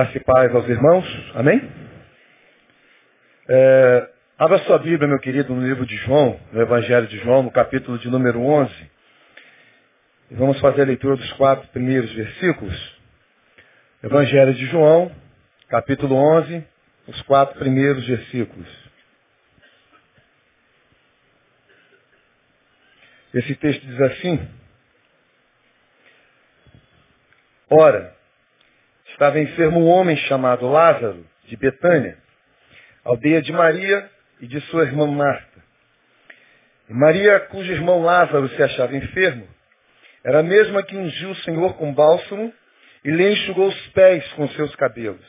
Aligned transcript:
Graça 0.00 0.16
e 0.16 0.20
paz 0.20 0.54
aos 0.54 0.66
irmãos. 0.66 1.04
Amém? 1.34 1.60
É, 3.46 4.08
abra 4.38 4.58
sua 4.60 4.78
Bíblia, 4.78 5.06
meu 5.06 5.18
querido, 5.18 5.54
no 5.54 5.60
livro 5.60 5.84
de 5.84 5.94
João, 5.96 6.40
no 6.50 6.62
Evangelho 6.62 7.06
de 7.06 7.18
João, 7.18 7.42
no 7.42 7.50
capítulo 7.50 7.98
de 7.98 8.08
número 8.08 8.40
11. 8.40 8.90
E 10.30 10.34
vamos 10.36 10.58
fazer 10.58 10.80
a 10.80 10.86
leitura 10.86 11.16
dos 11.16 11.30
quatro 11.34 11.68
primeiros 11.68 12.10
versículos. 12.14 12.98
Evangelho 14.02 14.54
de 14.54 14.64
João, 14.68 15.14
capítulo 15.68 16.14
11, 16.14 16.64
os 17.06 17.20
quatro 17.24 17.58
primeiros 17.58 18.06
versículos. 18.06 18.68
Esse 23.34 23.54
texto 23.54 23.86
diz 23.86 24.00
assim: 24.00 24.48
Ora, 27.68 28.18
estava 29.20 29.38
enfermo 29.38 29.80
um 29.80 29.86
homem 29.86 30.16
chamado 30.16 30.66
Lázaro, 30.66 31.26
de 31.44 31.54
Betânia, 31.54 32.16
aldeia 33.04 33.42
de 33.42 33.52
Maria 33.52 34.10
e 34.40 34.46
de 34.46 34.58
sua 34.62 34.84
irmã 34.84 35.06
Marta. 35.06 35.62
E 36.88 36.94
Maria, 36.94 37.38
cujo 37.40 37.70
irmão 37.70 38.02
Lázaro 38.02 38.48
se 38.48 38.62
achava 38.62 38.96
enfermo, 38.96 39.46
era 40.24 40.40
a 40.40 40.42
mesma 40.42 40.82
que 40.82 40.96
ungiu 40.96 41.32
o 41.32 41.36
Senhor 41.36 41.74
com 41.74 41.92
bálsamo 41.92 42.50
e 43.04 43.10
lhe 43.10 43.30
enxugou 43.30 43.68
os 43.68 43.88
pés 43.88 44.26
com 44.32 44.48
seus 44.48 44.74
cabelos. 44.76 45.26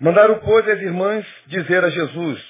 Mandaram, 0.00 0.40
pois, 0.40 0.68
as 0.68 0.80
irmãs 0.80 1.24
dizer 1.46 1.84
a 1.84 1.90
Jesus, 1.90 2.44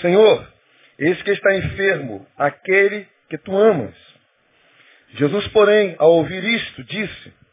Senhor, 0.00 0.52
eis 0.98 1.22
que 1.22 1.30
está 1.30 1.54
enfermo 1.54 2.26
aquele 2.36 3.06
que 3.28 3.38
tu 3.38 3.56
amas. 3.56 3.94
Jesus, 5.10 5.46
porém, 5.48 5.94
ao 6.00 6.14
ouvir 6.14 6.42
isto, 6.42 6.82
disse, 6.82 7.43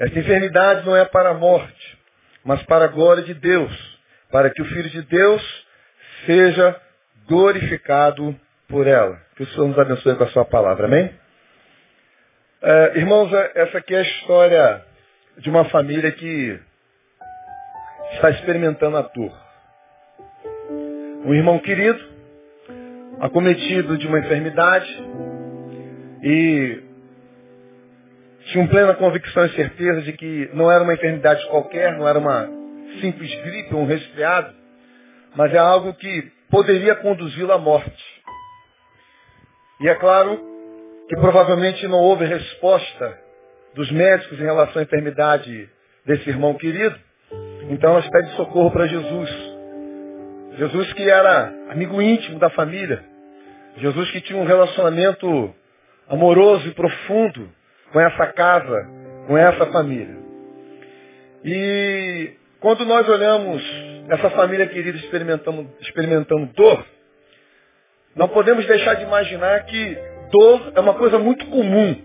esta 0.00 0.18
enfermidade 0.18 0.86
não 0.86 0.96
é 0.96 1.04
para 1.04 1.28
a 1.28 1.34
morte, 1.34 1.98
mas 2.42 2.62
para 2.62 2.86
a 2.86 2.88
glória 2.88 3.22
de 3.22 3.34
Deus, 3.34 3.70
para 4.32 4.48
que 4.48 4.62
o 4.62 4.64
Filho 4.64 4.88
de 4.88 5.02
Deus 5.02 5.66
seja 6.24 6.74
glorificado 7.28 8.34
por 8.66 8.86
ela. 8.86 9.20
Que 9.36 9.42
o 9.42 9.46
Senhor 9.48 9.68
nos 9.68 9.78
abençoe 9.78 10.16
com 10.16 10.24
a 10.24 10.28
sua 10.28 10.46
palavra, 10.46 10.86
amém? 10.86 11.14
É, 12.62 12.92
irmãos, 12.96 13.30
é, 13.30 13.52
essa 13.56 13.76
aqui 13.76 13.94
é 13.94 13.98
a 13.98 14.02
história 14.02 14.82
de 15.36 15.50
uma 15.50 15.66
família 15.66 16.10
que 16.12 16.58
está 18.12 18.30
experimentando 18.30 18.96
a 18.96 19.02
dor. 19.02 19.38
Um 21.26 21.34
irmão 21.34 21.58
querido, 21.58 22.02
acometido 23.20 23.98
de 23.98 24.06
uma 24.06 24.18
enfermidade, 24.18 24.88
e 26.22 26.89
tinham 28.50 28.66
plena 28.66 28.94
convicção 28.94 29.46
e 29.46 29.50
certeza 29.50 30.02
de 30.02 30.12
que 30.12 30.50
não 30.52 30.70
era 30.70 30.82
uma 30.82 30.94
enfermidade 30.94 31.46
qualquer, 31.46 31.96
não 31.96 32.06
era 32.06 32.18
uma 32.18 32.48
simples 33.00 33.32
gripe 33.42 33.74
ou 33.74 33.82
um 33.82 33.86
resfriado, 33.86 34.52
mas 35.36 35.52
é 35.54 35.58
algo 35.58 35.94
que 35.94 36.30
poderia 36.50 36.96
conduzi-lo 36.96 37.52
à 37.52 37.58
morte. 37.58 38.04
E 39.80 39.88
é 39.88 39.94
claro 39.94 40.38
que 41.08 41.16
provavelmente 41.16 41.86
não 41.86 41.98
houve 41.98 42.24
resposta 42.24 43.18
dos 43.74 43.90
médicos 43.92 44.38
em 44.38 44.44
relação 44.44 44.80
à 44.80 44.84
enfermidade 44.84 45.68
desse 46.04 46.28
irmão 46.28 46.54
querido, 46.54 46.98
então 47.70 47.92
elas 47.92 48.08
pedem 48.08 48.32
socorro 48.32 48.72
para 48.72 48.88
Jesus. 48.88 49.30
Jesus 50.58 50.92
que 50.94 51.08
era 51.08 51.52
amigo 51.70 52.02
íntimo 52.02 52.38
da 52.40 52.50
família. 52.50 53.02
Jesus 53.76 54.10
que 54.10 54.20
tinha 54.20 54.38
um 54.38 54.44
relacionamento 54.44 55.54
amoroso 56.08 56.66
e 56.66 56.72
profundo 56.72 57.48
com 57.92 58.00
essa 58.00 58.26
casa, 58.28 58.88
com 59.26 59.36
essa 59.36 59.66
família. 59.66 60.18
E 61.44 62.32
quando 62.60 62.84
nós 62.84 63.08
olhamos 63.08 63.62
essa 64.08 64.30
família 64.30 64.66
querida 64.66 64.98
experimentando, 64.98 65.70
experimentando 65.80 66.46
dor, 66.52 66.84
não 68.14 68.28
podemos 68.28 68.66
deixar 68.66 68.94
de 68.94 69.04
imaginar 69.04 69.64
que 69.64 69.98
dor 70.30 70.72
é 70.74 70.80
uma 70.80 70.94
coisa 70.94 71.18
muito 71.18 71.46
comum 71.46 71.96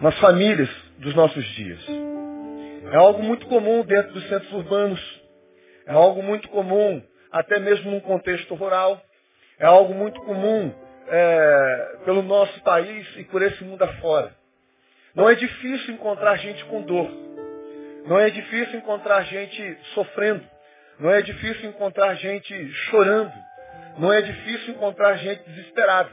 nas 0.00 0.18
famílias 0.18 0.68
dos 0.98 1.14
nossos 1.14 1.44
dias. 1.54 1.80
É 2.92 2.96
algo 2.96 3.22
muito 3.22 3.46
comum 3.46 3.84
dentro 3.84 4.12
dos 4.12 4.28
centros 4.28 4.52
urbanos. 4.52 5.00
É 5.86 5.92
algo 5.92 6.22
muito 6.22 6.48
comum 6.48 7.02
até 7.30 7.58
mesmo 7.58 7.90
num 7.90 8.00
contexto 8.00 8.54
rural. 8.54 9.00
É 9.58 9.66
algo 9.66 9.92
muito 9.92 10.20
comum 10.22 10.72
é, 11.08 11.96
pelo 12.04 12.22
nosso 12.22 12.62
país 12.62 13.06
e 13.16 13.24
por 13.24 13.42
esse 13.42 13.62
mundo 13.62 13.82
afora. 13.82 14.39
Não 15.14 15.28
é 15.28 15.34
difícil 15.34 15.94
encontrar 15.94 16.36
gente 16.36 16.64
com 16.66 16.82
dor. 16.82 17.10
Não 18.06 18.18
é 18.18 18.30
difícil 18.30 18.78
encontrar 18.78 19.22
gente 19.24 19.78
sofrendo. 19.94 20.44
Não 20.98 21.10
é 21.10 21.22
difícil 21.22 21.68
encontrar 21.68 22.14
gente 22.14 22.72
chorando. 22.90 23.32
Não 23.98 24.12
é 24.12 24.20
difícil 24.22 24.74
encontrar 24.74 25.16
gente 25.16 25.42
desesperada. 25.48 26.10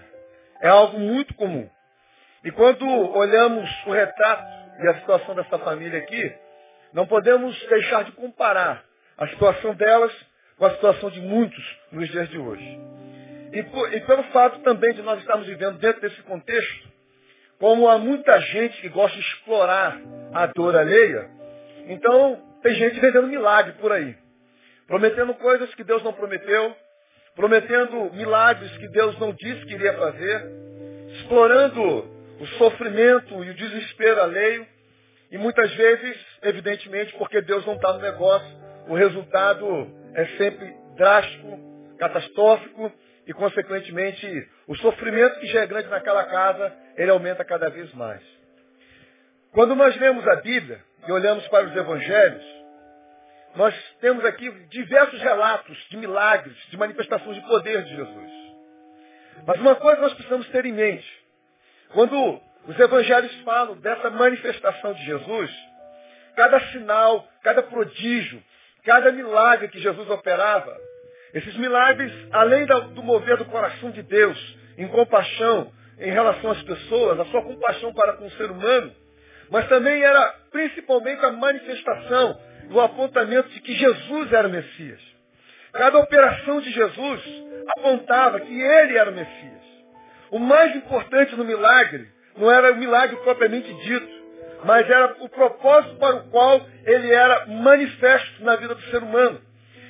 É 0.61 0.67
algo 0.67 0.99
muito 0.99 1.33
comum. 1.35 1.69
E 2.43 2.51
quando 2.51 2.87
olhamos 2.87 3.69
o 3.85 3.91
retrato 3.91 4.47
e 4.81 4.87
a 4.87 4.95
situação 4.95 5.35
dessa 5.35 5.59
família 5.59 5.99
aqui, 5.99 6.33
não 6.93 7.05
podemos 7.05 7.57
deixar 7.67 8.03
de 8.03 8.11
comparar 8.13 8.83
a 9.17 9.27
situação 9.27 9.75
delas 9.75 10.13
com 10.57 10.65
a 10.65 10.71
situação 10.71 11.09
de 11.09 11.21
muitos 11.21 11.77
nos 11.91 12.07
dias 12.09 12.29
de 12.29 12.37
hoje. 12.37 12.79
E, 13.53 13.63
por, 13.63 13.93
e 13.93 14.01
pelo 14.01 14.23
fato 14.25 14.59
também 14.59 14.93
de 14.93 15.01
nós 15.01 15.19
estarmos 15.19 15.47
vivendo 15.47 15.77
dentro 15.77 16.01
desse 16.01 16.21
contexto, 16.23 16.86
como 17.59 17.87
há 17.89 17.97
muita 17.97 18.39
gente 18.39 18.79
que 18.81 18.89
gosta 18.89 19.17
de 19.17 19.23
explorar 19.23 19.99
a 20.33 20.45
dor 20.47 20.75
alheia, 20.75 21.29
então 21.87 22.41
tem 22.61 22.75
gente 22.75 22.99
vendendo 22.99 23.27
milagre 23.27 23.73
por 23.79 23.91
aí. 23.91 24.15
Prometendo 24.85 25.33
coisas 25.35 25.73
que 25.75 25.83
Deus 25.83 26.03
não 26.03 26.13
prometeu, 26.13 26.75
prometendo 27.35 28.11
milagres 28.13 28.71
que 28.77 28.87
Deus 28.89 29.17
não 29.19 29.33
disse 29.33 29.65
que 29.65 29.73
iria 29.73 29.93
fazer, 29.93 30.45
explorando 31.19 31.81
o 32.39 32.45
sofrimento 32.57 33.43
e 33.43 33.49
o 33.49 33.55
desespero 33.55 34.21
alheio, 34.21 34.67
e 35.31 35.37
muitas 35.37 35.73
vezes, 35.73 36.17
evidentemente, 36.43 37.13
porque 37.17 37.41
Deus 37.41 37.65
não 37.65 37.75
está 37.75 37.93
no 37.93 37.99
negócio, 37.99 38.47
o 38.87 38.95
resultado 38.95 39.87
é 40.13 40.25
sempre 40.37 40.73
drástico, 40.95 41.59
catastrófico, 41.97 42.91
e, 43.27 43.33
consequentemente, 43.33 44.49
o 44.65 44.75
sofrimento 44.77 45.39
que 45.41 45.47
já 45.47 45.61
é 45.61 45.67
grande 45.67 45.89
naquela 45.89 46.23
casa, 46.23 46.73
ele 46.95 47.11
aumenta 47.11 47.43
cada 47.43 47.69
vez 47.69 47.93
mais. 47.93 48.23
Quando 49.51 49.75
nós 49.75 49.95
lemos 49.97 50.25
a 50.25 50.37
Bíblia 50.37 50.81
e 51.05 51.11
olhamos 51.11 51.45
para 51.49 51.65
os 51.65 51.75
Evangelhos, 51.75 52.45
nós 53.55 53.75
temos 53.99 54.23
aqui 54.23 54.49
diversos 54.69 55.19
relatos 55.21 55.77
de 55.89 55.97
milagres, 55.97 56.55
de 56.69 56.77
manifestações 56.77 57.35
de 57.35 57.47
poder 57.47 57.83
de 57.83 57.95
Jesus. 57.95 58.31
Mas 59.45 59.59
uma 59.59 59.75
coisa 59.75 60.01
nós 60.01 60.13
precisamos 60.13 60.47
ter 60.49 60.65
em 60.65 60.73
mente. 60.73 61.25
Quando 61.89 62.41
os 62.65 62.79
Evangelhos 62.79 63.33
falam 63.41 63.75
dessa 63.77 64.09
manifestação 64.09 64.93
de 64.93 65.03
Jesus, 65.03 65.51
cada 66.35 66.59
sinal, 66.71 67.27
cada 67.43 67.61
prodígio, 67.63 68.41
cada 68.85 69.11
milagre 69.11 69.67
que 69.67 69.79
Jesus 69.79 70.09
operava, 70.09 70.77
esses 71.33 71.55
milagres, 71.57 72.11
além 72.31 72.65
do 72.65 73.03
mover 73.03 73.37
do 73.37 73.45
coração 73.45 73.91
de 73.91 74.01
Deus, 74.01 74.57
em 74.77 74.87
compaixão 74.87 75.71
em 75.99 76.11
relação 76.11 76.51
às 76.51 76.61
pessoas, 76.61 77.19
a 77.19 77.25
sua 77.25 77.41
compaixão 77.41 77.93
para 77.93 78.13
com 78.13 78.27
o 78.27 78.31
ser 78.31 78.51
humano, 78.51 78.91
mas 79.49 79.67
também 79.67 80.01
era 80.03 80.35
principalmente 80.51 81.25
a 81.25 81.31
manifestação 81.31 82.39
do 82.69 82.79
apontamento 82.79 83.49
de 83.49 83.61
que 83.61 83.73
Jesus 83.73 84.31
era 84.31 84.47
o 84.47 84.51
Messias. 84.51 84.99
Cada 85.73 85.97
operação 85.99 86.61
de 86.61 86.71
Jesus 86.71 87.21
apontava 87.77 88.39
que 88.39 88.61
ele 88.61 88.97
era 88.97 89.09
o 89.09 89.13
Messias. 89.13 89.57
O 90.31 90.39
mais 90.39 90.75
importante 90.75 91.35
no 91.35 91.45
milagre 91.45 92.07
não 92.35 92.51
era 92.51 92.73
o 92.73 92.75
milagre 92.75 93.15
propriamente 93.17 93.73
dito, 93.73 94.17
mas 94.63 94.89
era 94.89 95.15
o 95.19 95.29
propósito 95.29 95.95
para 95.95 96.17
o 96.17 96.29
qual 96.29 96.65
ele 96.85 97.11
era 97.11 97.45
manifesto 97.47 98.43
na 98.43 98.55
vida 98.55 98.75
do 98.75 98.81
ser 98.83 99.01
humano. 99.01 99.41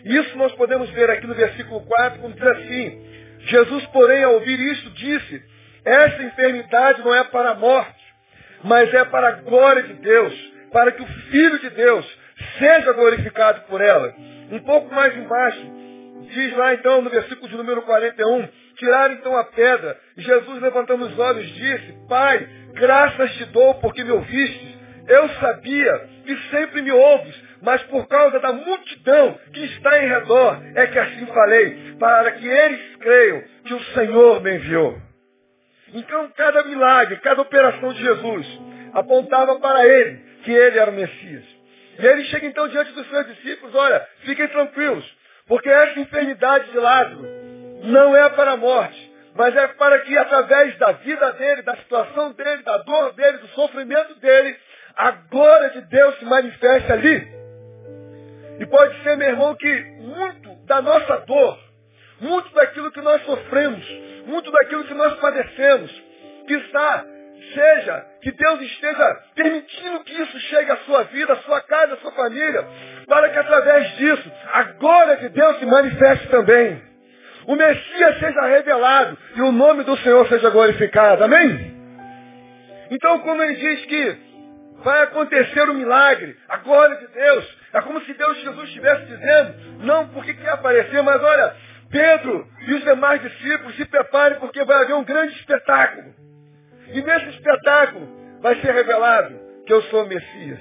Isso 0.08 0.38
nós 0.38 0.54
podemos 0.54 0.90
ver 0.92 1.10
aqui 1.10 1.28
no 1.28 1.36
versículo 1.36 1.82
4, 1.82 2.20
quando 2.20 2.36
diz 2.36 2.48
assim, 2.48 3.06
Jesus, 3.40 3.86
porém, 3.88 4.24
ao 4.24 4.36
ouvir 4.36 4.60
isto, 4.60 4.90
disse, 4.92 5.44
essa 5.84 6.24
enfermidade 6.24 7.02
não 7.02 7.14
é 7.14 7.26
para 7.26 7.52
a 7.52 7.56
morte, 7.56 7.96
mas 8.64 8.94
é 8.94 9.04
para 9.06 9.28
a 9.28 9.32
glória 9.34 9.84
de 9.84 9.94
Deus, 9.96 10.34
para 10.72 10.92
que 10.92 11.02
o 11.02 11.06
Filho 11.06 11.60
de 11.60 11.70
Deus 11.72 12.20
seja 12.58 12.94
glorificado 12.94 13.62
por 13.68 13.82
ela. 13.82 14.14
Um 14.52 14.60
pouco 14.60 14.94
mais 14.94 15.16
embaixo, 15.18 15.62
diz 16.34 16.56
lá 16.56 16.74
então 16.74 17.02
no 17.02 17.10
versículo 17.10 17.50
de 17.50 17.58
número 17.58 17.82
41, 17.82 18.48
tiraram 18.78 19.14
então 19.14 19.38
a 19.38 19.44
pedra, 19.44 19.98
e 20.16 20.22
Jesus 20.22 20.62
levantando 20.62 21.06
os 21.06 21.20
olhos 21.20 21.46
disse, 21.48 21.98
Pai, 22.08 22.48
graças 22.74 23.34
te 23.36 23.46
dou 23.46 23.76
porque 23.76 24.04
me 24.04 24.12
ouvistes. 24.12 24.78
Eu 25.08 25.30
sabia 25.40 26.10
que 26.26 26.38
sempre 26.50 26.82
me 26.82 26.92
ouves, 26.92 27.36
mas 27.62 27.82
por 27.84 28.08
causa 28.08 28.40
da 28.40 28.52
multidão 28.52 29.40
em 30.04 30.08
redor, 30.08 30.62
é 30.76 30.88
que 30.88 31.00
assim 31.00 31.26
falei, 31.28 31.96
para 32.00 32.32
que 32.32 32.48
eles 32.48 32.96
creiam 32.98 33.44
que 33.66 33.74
o 33.74 33.84
Senhor 33.94 34.42
me 34.42 34.56
enviou. 34.56 34.98
Então, 35.94 36.30
cada 36.36 36.64
milagre, 36.64 37.18
cada 37.18 37.42
operação 37.42 37.94
de 37.94 38.02
Jesus 38.04 38.60
apontava 38.94 39.60
para 39.60 39.86
ele 39.86 40.20
que 40.44 40.52
ele 40.52 40.78
era 40.78 40.92
o 40.92 40.94
Messias. 40.94 41.44
E 42.00 42.06
ele 42.06 42.26
chega 42.26 42.46
então 42.46 42.68
diante 42.68 42.92
dos 42.92 43.10
seus 43.10 43.26
discípulos, 43.28 43.74
olha, 43.74 44.06
fiquem 44.24 44.48
tranquilos, 44.48 45.06
porque 45.48 45.70
essa 45.70 46.00
enfermidade 46.00 46.72
de 46.72 46.78
Lázaro 46.78 47.26
não 47.84 48.16
é 48.16 48.30
para 48.30 48.52
a 48.52 48.58
morte, 48.58 49.12
mas 49.36 49.56
é 49.56 49.68
para 49.68 50.00
que 50.00 50.18
através 50.18 50.78
da 50.78 50.92
vida 50.94 51.32
dele, 51.34 51.62
da 51.62 51.76
situação 51.78 52.34
dele, 52.34 52.64
da 52.64 52.78
dor 52.80 53.14
dele, 53.14 53.38
do 53.38 53.48
sofrimento 53.50 54.16
dele, 54.16 54.56
a 54.96 55.12
glória 55.12 55.70
de 55.70 55.82
Deus 55.82 56.18
se 56.20 56.26
manifeste 56.26 56.92
ali. 56.92 57.28
E 58.60 58.66
pode 58.66 59.04
ser, 59.04 59.18
meu 59.18 59.30
irmão, 59.30 59.56
que 59.56 59.84
muito 60.00 60.66
da 60.66 60.82
nossa 60.82 61.18
dor, 61.26 61.60
muito 62.20 62.54
daquilo 62.54 62.92
que 62.92 63.02
nós 63.02 63.24
sofremos, 63.24 63.86
muito 64.26 64.52
daquilo 64.52 64.84
que 64.84 64.94
nós 64.94 65.14
padecemos, 65.20 65.92
que 66.48 66.54
está, 66.54 67.06
seja 67.54 68.06
que 68.22 68.32
Deus 68.32 68.62
esteja 68.62 69.24
permitindo 69.36 70.04
que 70.04 70.22
isso 70.22 70.40
chegue 70.40 70.72
à 70.72 70.78
sua 70.78 71.04
vida, 71.04 71.34
à 71.34 71.38
sua 71.38 71.62
casa, 71.62 71.94
à 71.94 71.98
sua 71.98 72.12
família, 72.12 72.66
para 73.08 73.30
que 73.30 73.38
através 73.38 73.98
disso 73.98 74.32
a 74.54 74.64
glória 74.64 75.18
de 75.18 75.30
Deus 75.30 75.60
se 75.60 75.66
manifeste 75.66 76.28
também. 76.30 76.82
O 77.46 77.56
Messias 77.56 78.20
seja 78.20 78.42
revelado 78.42 79.18
e 79.36 79.42
o 79.42 79.52
nome 79.52 79.84
do 79.84 79.96
Senhor 80.00 80.28
seja 80.28 80.50
glorificado. 80.50 81.24
Amém? 81.24 81.78
Então, 82.92 83.20
como 83.20 83.42
ele 83.42 83.56
diz 83.56 83.86
que 83.86 84.18
vai 84.84 85.04
acontecer 85.04 85.68
o 85.70 85.72
um 85.72 85.76
milagre, 85.76 86.36
a 86.50 86.58
glória 86.58 86.98
de 86.98 87.08
Deus, 87.08 87.57
é 87.74 87.82
como 87.82 88.02
se 88.02 88.14
Deus 88.14 88.38
Jesus 88.42 88.70
estivesse 88.70 89.06
dizendo, 89.06 89.86
não 89.86 90.08
porque 90.10 90.34
quer 90.34 90.50
aparecer, 90.50 91.02
mas 91.04 91.22
olha, 91.22 91.56
Pedro 91.90 92.48
e 92.62 92.74
os 92.74 92.84
demais 92.84 93.22
discípulos 93.22 93.76
se 93.76 93.86
preparem 93.86 94.40
porque 94.40 94.64
vai 94.64 94.84
haver 94.84 94.94
um 94.94 95.04
grande 95.04 95.36
espetáculo. 95.36 96.14
E 96.88 97.02
nesse 97.02 97.30
espetáculo 97.30 98.40
vai 98.42 98.56
ser 98.62 98.72
revelado 98.72 99.40
que 99.66 99.74
eu 99.74 99.82
sou 99.84 100.04
o 100.04 100.08
Messias. 100.08 100.60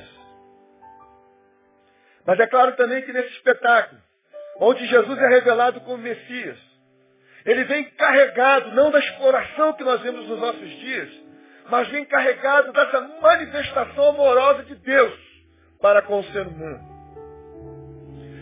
Mas 2.26 2.41
é 2.41 2.47
claro 2.47 2.73
também 2.73 3.03
que 3.03 3.12
nesse 3.12 3.31
espetáculo, 3.35 4.00
onde 4.61 4.85
Jesus 4.87 5.19
é 5.19 5.29
revelado 5.29 5.81
como 5.82 5.99
Messias, 5.99 6.59
ele 7.44 7.62
vem 7.64 7.85
carregado 7.91 8.73
não 8.73 8.91
da 8.91 8.99
exploração 8.99 9.73
que 9.75 9.85
nós 9.85 10.00
vemos 10.00 10.29
nos 10.29 10.41
nossos 10.41 10.69
dias, 10.81 11.09
mas 11.69 11.87
vem 11.88 12.05
carregado 12.05 12.73
dessa 12.73 13.00
manifestação 13.20 14.09
amorosa 14.09 14.64
de 14.64 14.75
Deus 14.75 15.14
para 15.81 16.02
com 16.02 16.19
o 16.19 16.25
ser 16.25 16.47
humano. 16.47 16.96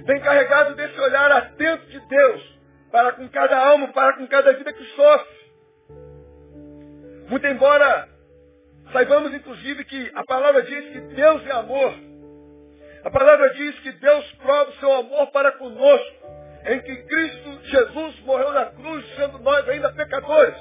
Vem 0.04 0.20
carregado 0.20 0.74
desse 0.74 0.98
olhar 1.00 1.32
atento 1.32 1.86
de 1.86 2.00
Deus 2.00 2.58
para 2.92 3.12
com 3.12 3.28
cada 3.28 3.56
alma, 3.56 3.88
para 3.88 4.16
com 4.16 4.26
cada 4.26 4.52
vida 4.52 4.72
que 4.72 4.84
sofre. 4.94 5.44
Muito 7.28 7.46
embora 7.46 8.08
saibamos, 8.92 9.32
inclusive, 9.34 9.84
que 9.84 10.12
a 10.14 10.24
palavra 10.24 10.62
diz 10.62 10.92
que 10.92 11.00
Deus 11.14 11.46
é 11.46 11.52
amor. 11.52 11.94
A 13.02 13.10
palavra 13.10 13.50
diz 13.54 13.78
que 13.80 13.92
Deus 13.92 14.32
prova 14.32 14.70
o 14.70 14.74
seu 14.74 14.92
amor 14.92 15.30
para 15.32 15.52
conosco, 15.52 16.26
em 16.66 16.80
que 16.80 16.96
Cristo 16.96 17.60
Jesus 17.64 18.20
morreu 18.20 18.52
na 18.52 18.66
cruz, 18.66 19.06
sendo 19.16 19.38
nós 19.38 19.68
ainda 19.68 19.92
pecadores. 19.92 20.56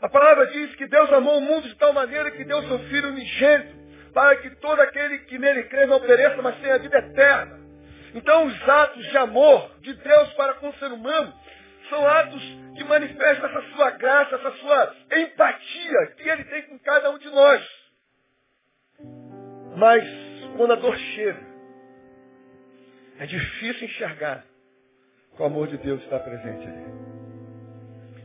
A 0.00 0.08
palavra 0.08 0.46
diz 0.46 0.74
que 0.76 0.86
Deus 0.86 1.12
amou 1.12 1.38
o 1.38 1.40
mundo 1.40 1.68
de 1.68 1.74
tal 1.74 1.92
maneira 1.92 2.30
que 2.30 2.44
deu 2.44 2.62
seu 2.62 2.78
Filho 2.78 3.08
unigênito, 3.08 3.76
para 4.14 4.36
que 4.36 4.50
todo 4.56 4.80
aquele 4.80 5.18
que 5.20 5.38
nele 5.38 5.64
crê 5.64 5.86
não 5.86 6.00
pereça, 6.00 6.40
mas 6.40 6.56
tenha 6.60 6.78
vida 6.78 6.98
eterna. 6.98 7.67
Então 8.14 8.46
os 8.46 8.68
atos 8.68 9.06
de 9.06 9.16
amor 9.18 9.70
de 9.80 9.92
Deus 9.94 10.32
para 10.34 10.54
com 10.54 10.68
o 10.68 10.74
ser 10.74 10.92
humano 10.92 11.32
são 11.88 12.06
atos 12.06 12.42
que 12.76 12.84
manifestam 12.84 13.48
essa 13.48 13.62
sua 13.74 13.90
graça, 13.92 14.36
essa 14.36 14.52
sua 14.52 14.94
empatia 15.16 16.06
que 16.16 16.28
ele 16.28 16.44
tem 16.44 16.62
com 16.62 16.78
cada 16.78 17.10
um 17.10 17.18
de 17.18 17.28
nós. 17.30 17.66
Mas 19.76 20.04
quando 20.56 20.72
a 20.72 20.76
dor 20.76 20.96
chega, 20.96 21.46
é 23.18 23.26
difícil 23.26 23.86
enxergar 23.86 24.44
que 25.34 25.42
o 25.42 25.46
amor 25.46 25.68
de 25.68 25.78
Deus 25.78 26.02
está 26.02 26.18
presente 26.18 26.66
ali. 26.66 26.84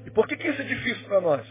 E 0.06 0.12
por 0.12 0.28
que, 0.28 0.36
que 0.36 0.48
isso 0.48 0.62
é 0.62 0.66
difícil 0.66 1.08
para 1.08 1.22
nós? 1.22 1.48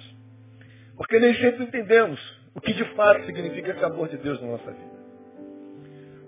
Porque 0.96 1.18
nem 1.18 1.34
sempre 1.34 1.64
entendemos 1.64 2.20
o 2.54 2.60
que 2.60 2.72
de 2.72 2.84
fato 2.94 3.24
significa 3.24 3.70
esse 3.70 3.84
amor 3.84 4.08
de 4.08 4.18
Deus 4.18 4.40
na 4.40 4.48
nossa 4.48 4.70
vida 4.70 4.91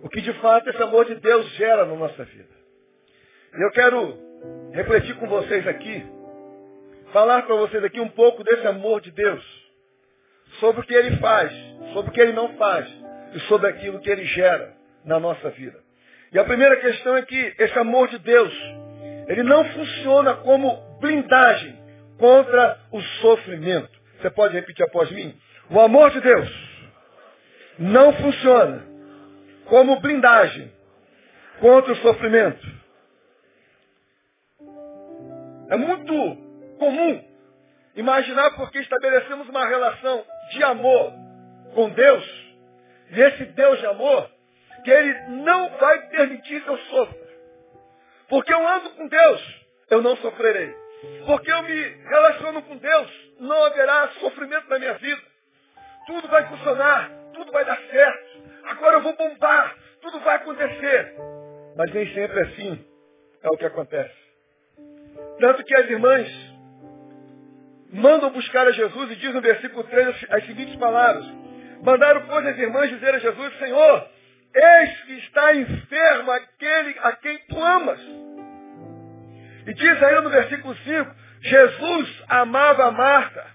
o 0.04 0.08
que 0.10 0.20
de 0.20 0.34
fato 0.34 0.68
esse 0.68 0.82
amor 0.82 1.06
de 1.06 1.14
Deus 1.14 1.48
gera 1.54 1.86
na 1.86 1.94
nossa 1.94 2.24
vida. 2.24 2.54
E 3.56 3.62
eu 3.62 3.70
quero 3.70 4.18
refletir 4.74 5.14
com 5.16 5.26
vocês 5.26 5.66
aqui, 5.66 6.04
falar 7.10 7.42
para 7.44 7.54
vocês 7.56 7.82
aqui 7.82 7.98
um 7.98 8.10
pouco 8.10 8.44
desse 8.44 8.66
amor 8.66 9.00
de 9.00 9.10
Deus, 9.10 9.42
sobre 10.60 10.82
o 10.82 10.84
que 10.84 10.92
ele 10.92 11.16
faz, 11.16 11.50
sobre 11.94 12.10
o 12.10 12.12
que 12.12 12.20
ele 12.20 12.34
não 12.34 12.54
faz 12.58 12.86
e 13.32 13.40
sobre 13.48 13.66
aquilo 13.70 13.98
que 13.98 14.10
ele 14.10 14.26
gera 14.26 14.74
na 15.06 15.18
nossa 15.18 15.48
vida. 15.48 15.82
E 16.32 16.38
a 16.38 16.44
primeira 16.44 16.76
questão 16.76 17.16
é 17.16 17.22
que 17.22 17.54
esse 17.58 17.78
amor 17.78 18.08
de 18.08 18.18
Deus, 18.18 18.52
ele 19.26 19.42
não 19.42 19.64
funciona 19.64 20.34
como 20.34 20.98
blindagem 21.00 21.78
contra 22.18 22.78
o 22.92 23.00
sofrimento. 23.00 23.98
Você 24.20 24.28
pode 24.28 24.52
repetir 24.52 24.84
após 24.84 25.10
mim? 25.12 25.34
O 25.70 25.80
amor 25.80 26.10
de 26.10 26.20
Deus 26.20 26.50
não 27.79 28.12
funciona 28.12 28.94
como 29.66 30.00
blindagem 30.00 30.72
contra 31.60 31.92
o 31.92 31.96
sofrimento. 31.96 32.66
É 35.70 35.76
muito 35.76 36.12
comum 36.78 37.24
imaginar 37.96 38.50
porque 38.56 38.78
estabelecemos 38.80 39.48
uma 39.48 39.66
relação 39.66 40.24
de 40.50 40.62
amor 40.62 41.12
com 41.74 41.88
Deus, 41.90 42.24
e 43.10 43.20
esse 43.20 43.44
Deus 43.46 43.78
de 43.80 43.86
amor, 43.86 44.30
que 44.84 44.90
Ele 44.90 45.14
não 45.42 45.70
vai 45.78 46.08
permitir 46.08 46.62
que 46.62 46.68
eu 46.68 46.78
sofra. 46.78 47.24
Porque 48.28 48.52
eu 48.52 48.68
ando 48.68 48.90
com 48.90 49.06
Deus, 49.06 49.64
eu 49.90 50.02
não 50.02 50.16
sofrerei. 50.16 50.74
Porque 51.26 51.50
eu 51.50 51.62
me 51.62 51.88
relaciono 52.08 52.62
com 52.62 52.76
Deus, 52.76 53.10
não 53.40 53.64
haverá 53.64 54.08
sofrimento 54.20 54.68
na 54.68 54.78
minha 54.78 54.94
vida. 54.94 55.22
Tudo 56.06 56.28
vai 56.28 56.46
funcionar, 56.48 57.10
tudo 57.34 57.52
vai 57.52 57.64
dar 57.64 57.78
certo. 57.90 58.23
Agora 58.66 58.96
eu 58.96 59.02
vou 59.02 59.16
bombar, 59.16 59.76
tudo 60.00 60.20
vai 60.20 60.36
acontecer. 60.36 61.14
Mas 61.76 61.92
nem 61.92 62.12
sempre 62.14 62.40
assim 62.40 62.84
é 63.42 63.48
o 63.48 63.56
que 63.56 63.66
acontece. 63.66 64.14
Tanto 65.38 65.64
que 65.64 65.74
as 65.74 65.90
irmãs 65.90 66.28
mandam 67.92 68.30
buscar 68.30 68.66
a 68.66 68.72
Jesus 68.72 69.10
e 69.12 69.16
diz 69.16 69.34
no 69.34 69.40
versículo 69.40 69.84
3 69.84 70.26
as 70.30 70.46
seguintes 70.46 70.76
palavras. 70.76 71.24
Mandaram, 71.82 72.26
pois, 72.26 72.46
as 72.46 72.58
irmãs 72.58 72.90
dizer 72.90 73.14
a 73.14 73.18
Jesus, 73.18 73.58
Senhor, 73.58 74.08
eis 74.54 75.02
que 75.02 75.18
está 75.18 75.54
enfermo 75.54 76.30
aquele 76.30 76.96
a 77.00 77.12
quem 77.12 77.38
tu 77.48 77.62
amas. 77.62 78.00
E 79.66 79.74
diz 79.74 80.02
ainda 80.02 80.22
no 80.22 80.30
versículo 80.30 80.74
5, 80.74 81.10
Jesus 81.40 82.24
amava 82.28 82.90
Marta. 82.90 83.46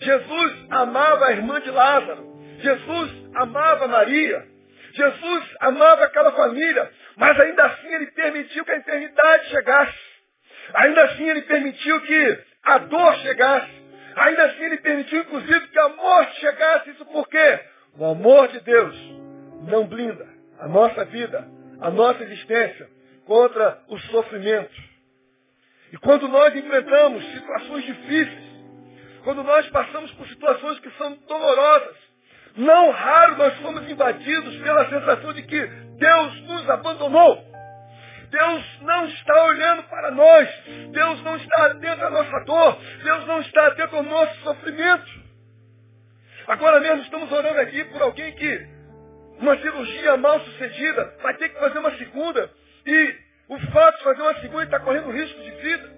Jesus 0.00 0.66
amava 0.70 1.26
a 1.26 1.32
irmã 1.32 1.60
de 1.60 1.70
Lázaro. 1.70 2.33
Jesus 2.64 3.12
amava 3.34 3.86
Maria. 3.88 4.46
Jesus 4.94 5.56
amava 5.60 6.04
aquela 6.04 6.32
família. 6.32 6.90
Mas 7.16 7.38
ainda 7.38 7.64
assim 7.64 7.94
ele 7.94 8.06
permitiu 8.06 8.64
que 8.64 8.70
a 8.70 8.78
enfermidade 8.78 9.48
chegasse. 9.50 9.98
Ainda 10.74 11.04
assim 11.04 11.28
ele 11.28 11.42
permitiu 11.42 12.00
que 12.00 12.38
a 12.62 12.78
dor 12.78 13.14
chegasse. 13.16 13.84
Ainda 14.16 14.44
assim 14.46 14.64
ele 14.64 14.78
permitiu, 14.78 15.20
inclusive, 15.20 15.68
que 15.68 15.78
a 15.78 15.88
morte 15.90 16.40
chegasse. 16.40 16.90
Isso 16.90 17.04
por 17.06 17.28
quê? 17.28 17.60
O 17.98 18.04
amor 18.04 18.48
de 18.48 18.60
Deus 18.60 18.96
não 19.68 19.86
blinda 19.86 20.26
a 20.58 20.68
nossa 20.68 21.04
vida, 21.04 21.46
a 21.80 21.90
nossa 21.90 22.22
existência 22.22 22.88
contra 23.26 23.82
o 23.88 23.98
sofrimento. 23.98 24.74
E 25.92 25.98
quando 25.98 26.28
nós 26.28 26.54
enfrentamos 26.54 27.24
situações 27.32 27.84
difíceis, 27.84 28.54
quando 29.22 29.42
nós 29.42 29.68
passamos 29.70 30.12
por 30.12 30.26
situações 30.28 30.78
que 30.80 30.90
são 30.92 31.14
dolorosas, 31.26 31.96
não 32.56 32.90
raro 32.90 33.36
nós 33.36 33.56
somos 33.60 33.88
invadidos 33.90 34.56
pela 34.58 34.88
sensação 34.88 35.32
de 35.32 35.42
que 35.42 35.66
Deus 35.98 36.40
nos 36.42 36.70
abandonou. 36.70 37.54
Deus 38.30 38.80
não 38.82 39.06
está 39.06 39.44
olhando 39.44 39.82
para 39.84 40.10
nós. 40.10 40.48
Deus 40.90 41.22
não 41.22 41.36
está 41.36 41.66
atento 41.66 42.04
à 42.04 42.10
nossa 42.10 42.44
dor. 42.44 42.78
Deus 43.02 43.26
não 43.26 43.40
está 43.40 43.66
atento 43.68 43.96
ao 43.96 44.02
nosso 44.02 44.40
sofrimento. 44.42 45.24
Agora 46.46 46.80
mesmo 46.80 47.02
estamos 47.02 47.30
orando 47.32 47.60
aqui 47.60 47.84
por 47.84 48.02
alguém 48.02 48.32
que 48.32 48.68
uma 49.40 49.56
cirurgia 49.58 50.16
mal 50.16 50.40
sucedida 50.40 51.14
vai 51.22 51.34
ter 51.34 51.48
que 51.48 51.58
fazer 51.58 51.78
uma 51.78 51.96
segunda. 51.96 52.50
E 52.86 53.14
o 53.48 53.58
fato 53.72 53.98
de 53.98 54.04
fazer 54.04 54.22
uma 54.22 54.40
segunda 54.40 54.64
está 54.64 54.80
correndo 54.80 55.10
risco 55.10 55.40
de 55.40 55.50
vida. 55.50 55.92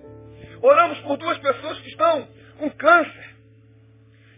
Oramos 0.62 0.98
por 1.00 1.16
duas 1.16 1.38
pessoas 1.38 1.78
que 1.80 1.88
estão 1.88 2.28
com 2.58 2.70
câncer. 2.70 3.35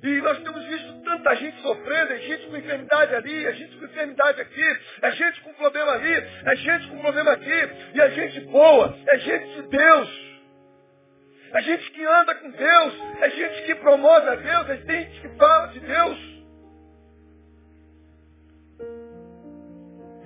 E 0.03 0.21
nós 0.21 0.39
temos 0.39 0.65
visto 0.65 1.03
tanta 1.03 1.35
gente 1.37 1.61
sofrendo, 1.61 2.13
é 2.13 2.19
gente 2.19 2.47
com 2.47 2.57
enfermidade 2.57 3.15
ali, 3.15 3.47
é 3.47 3.53
gente 3.53 3.77
com 3.77 3.85
enfermidade 3.85 4.41
aqui, 4.41 4.79
é 5.03 5.11
gente 5.11 5.41
com 5.41 5.53
problema 5.55 5.93
ali, 5.93 6.13
é 6.13 6.57
gente 6.57 6.89
com 6.89 6.99
problema 7.01 7.33
aqui, 7.33 7.71
e 7.95 8.01
é 8.01 8.11
gente 8.11 8.41
boa, 8.43 8.97
é 9.09 9.19
gente 9.19 9.63
de 9.63 9.69
Deus. 9.69 10.29
É 11.53 11.63
gente 11.63 11.91
que 11.91 12.05
anda 12.05 12.35
com 12.35 12.51
Deus, 12.51 12.95
é 13.23 13.31
gente 13.31 13.63
que 13.65 13.75
promove 13.77 14.29
a 14.29 14.35
Deus, 14.35 14.69
é 14.69 14.77
gente 14.77 15.21
que 15.21 15.29
fala 15.37 15.67
de 15.69 15.81
Deus. 15.81 16.19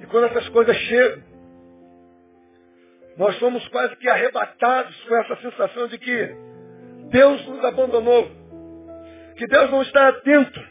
E 0.03 0.07
quando 0.07 0.27
essas 0.27 0.49
coisas 0.49 0.77
chegam, 0.77 1.23
nós 3.17 3.39
somos 3.39 3.67
quase 3.69 3.95
que 3.97 4.09
arrebatados 4.09 5.01
com 5.05 5.17
essa 5.17 5.37
sensação 5.37 5.87
de 5.87 5.99
que 5.99 6.37
Deus 7.11 7.47
nos 7.47 7.65
abandonou 7.65 8.42
que 9.43 9.47
Deus 9.49 9.73
não 9.73 9.83
está 9.83 10.07
atento 10.07 10.65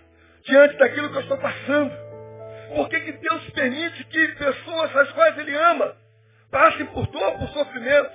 diante 0.46 0.78
daquilo 0.78 1.10
que 1.10 1.18
eu 1.18 1.22
estou 1.22 1.38
passando. 1.40 1.92
Por 2.74 2.88
que, 2.88 3.02
que 3.02 3.12
Deus 3.12 3.50
permite 3.50 4.02
que 4.06 4.28
pessoas 4.30 4.96
as 4.96 5.12
quais 5.12 5.38
Ele 5.40 5.54
ama 5.54 5.94
passem 6.50 6.86
por 6.86 7.06
dor, 7.08 7.38
por 7.38 7.50
sofrimento? 7.50 8.14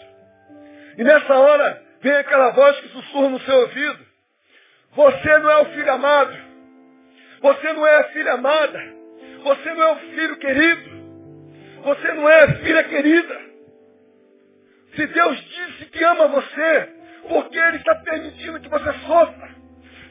E 0.96 1.04
nessa 1.04 1.34
hora 1.34 1.82
vem 2.00 2.14
aquela 2.14 2.52
voz 2.52 2.80
que 2.80 2.88
sussurra 2.88 3.28
no 3.28 3.40
seu 3.40 3.54
ouvido. 3.54 4.06
Você 4.92 5.38
não 5.40 5.50
é 5.50 5.56
o 5.58 5.64
filho 5.66 5.92
amado. 5.92 6.38
Você 7.42 7.72
não 7.74 7.86
é 7.86 7.96
a 7.96 8.04
filha 8.04 8.32
amada. 8.32 8.82
Você 9.42 9.74
não 9.74 9.82
é 9.82 9.92
o 9.92 9.96
filho 9.96 10.36
querido. 10.38 10.90
Você 11.82 12.12
não 12.14 12.30
é 12.30 12.44
a 12.44 12.54
filha 12.54 12.84
querida. 12.84 13.40
Se 14.94 15.06
Deus 15.06 15.38
disse 15.38 15.84
que 15.90 16.02
ama 16.02 16.28
você, 16.28 16.88
porque 17.28 17.58
Ele 17.58 17.76
está 17.76 17.94
permitindo 17.96 18.58
que 18.58 18.70
você 18.70 18.92
sofra? 19.06 19.55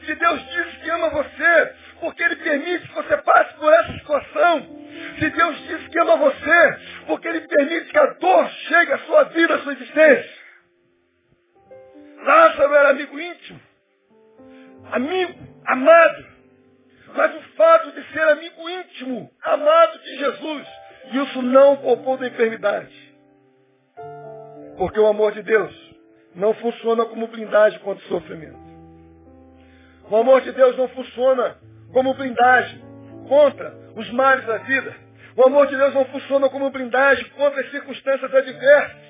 Se 0.06 0.14
Deus 0.14 0.40
diz 0.46 0.76
que 0.76 0.90
ama 0.90 1.10
você, 1.10 1.74
porque 1.98 2.22
Ele 2.22 2.36
permite 2.36 2.86
que 2.86 2.94
você 2.94 3.16
passe 3.16 3.54
por 3.54 3.72
essa 3.72 3.92
situação. 3.94 4.86
Se 5.18 5.30
Deus 5.30 5.58
diz 5.66 5.88
que 5.88 5.98
ama 5.98 6.16
você, 6.16 6.78
porque 7.08 7.26
Ele 7.26 7.40
permite 7.40 7.90
que 7.90 7.98
a 7.98 8.06
dor 8.14 8.48
chegue 8.48 8.92
à 8.92 8.98
sua 9.00 9.24
vida, 9.24 9.54
à 9.56 9.58
sua 9.58 9.72
existência. 9.72 10.46
Lázaro 12.22 12.74
era 12.74 12.90
amigo 12.90 13.18
íntimo, 13.18 13.60
amigo, 14.92 15.34
amado. 15.66 16.36
Mas 17.14 17.34
o 17.34 17.40
fato 17.56 17.90
de 17.92 18.12
ser 18.12 18.28
amigo 18.28 18.68
íntimo, 18.68 19.30
amado 19.42 19.98
de 19.98 20.18
Jesus, 20.18 20.66
isso 21.14 21.42
não 21.42 21.76
poupou 21.78 22.16
da 22.16 22.28
enfermidade. 22.28 22.94
Porque 24.76 25.00
o 25.00 25.06
amor 25.06 25.32
de 25.32 25.42
Deus 25.42 25.74
não 26.34 26.54
funciona 26.54 27.04
como 27.06 27.26
blindagem 27.26 27.80
contra 27.80 28.04
o 28.04 28.08
sofrimento. 28.08 28.65
O 30.10 30.16
amor 30.16 30.40
de 30.40 30.52
Deus 30.52 30.76
não 30.76 30.88
funciona 30.88 31.56
como 31.92 32.14
blindagem 32.14 32.80
contra 33.28 33.74
os 33.96 34.10
males 34.12 34.44
da 34.46 34.58
vida. 34.58 34.94
O 35.36 35.46
amor 35.46 35.66
de 35.66 35.76
Deus 35.76 35.94
não 35.94 36.04
funciona 36.06 36.48
como 36.48 36.70
blindagem 36.70 37.28
contra 37.30 37.60
as 37.60 37.70
circunstâncias 37.70 38.34
adversas. 38.34 39.06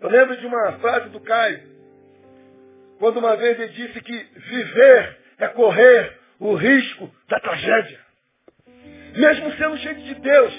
Eu 0.00 0.08
lembro 0.10 0.36
de 0.36 0.46
uma 0.46 0.72
frase 0.72 1.08
do 1.08 1.20
Caio, 1.20 1.60
quando 2.98 3.18
uma 3.18 3.36
vez 3.36 3.58
ele 3.58 3.72
disse 3.72 4.00
que 4.00 4.26
viver 4.36 5.18
é 5.38 5.48
correr 5.48 6.18
o 6.38 6.54
risco 6.54 7.10
da 7.28 7.40
tragédia. 7.40 7.98
Mesmo 9.16 9.52
sendo 9.56 9.76
gente 9.78 10.02
de 10.02 10.14
Deus, 10.16 10.54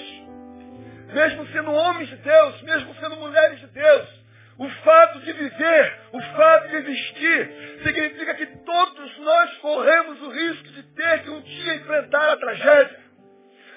mesmo 1.14 1.46
sendo 1.48 1.70
homens 1.70 2.08
de 2.08 2.16
Deus, 2.16 2.62
mesmo 2.62 2.94
sendo 2.96 3.16
mulheres 3.16 3.60
de 3.60 3.66
Deus, 3.68 4.19
o 4.60 4.68
fato 4.84 5.20
de 5.20 5.32
viver, 5.32 6.00
o 6.12 6.20
fato 6.20 6.68
de 6.68 6.76
existir, 6.76 7.80
significa 7.82 8.34
que 8.34 8.46
todos 8.46 9.18
nós 9.20 9.56
corremos 9.56 10.20
o 10.20 10.30
risco 10.30 10.68
de 10.68 10.82
ter 10.82 11.22
que 11.22 11.30
um 11.30 11.40
dia 11.40 11.76
enfrentar 11.76 12.32
a 12.32 12.36
tragédia. 12.36 13.00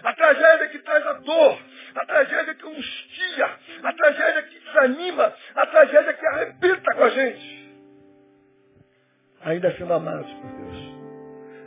A 0.03 0.13
tragédia 0.13 0.67
que 0.67 0.79
traz 0.79 1.07
a 1.07 1.13
dor, 1.13 1.57
a 1.95 2.05
tragédia 2.05 2.55
que 2.55 2.65
angustia, 2.67 3.59
a 3.81 3.93
tragédia 3.93 4.43
que 4.43 4.59
desanima, 4.59 5.33
a 5.55 5.65
tragédia 5.67 6.13
que 6.15 6.25
arrebenta 6.27 6.95
com 6.95 7.03
a 7.05 7.09
gente. 7.11 7.73
Ainda 9.39 9.77
sendo 9.77 9.93
amados 9.93 10.33
por 10.33 10.51
Deus, 10.51 10.95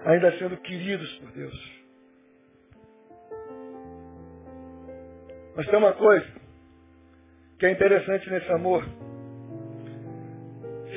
ainda 0.05 0.39
sendo 0.39 0.59
queridos 0.59 1.11
por 1.15 1.33
Deus. 1.33 1.77
Mas 5.57 5.67
tem 5.69 5.79
uma 5.79 5.95
coisa 5.95 6.27
que 7.59 7.65
é 7.65 7.71
interessante 7.71 8.29
nesse 8.29 8.53
amor. 8.53 9.06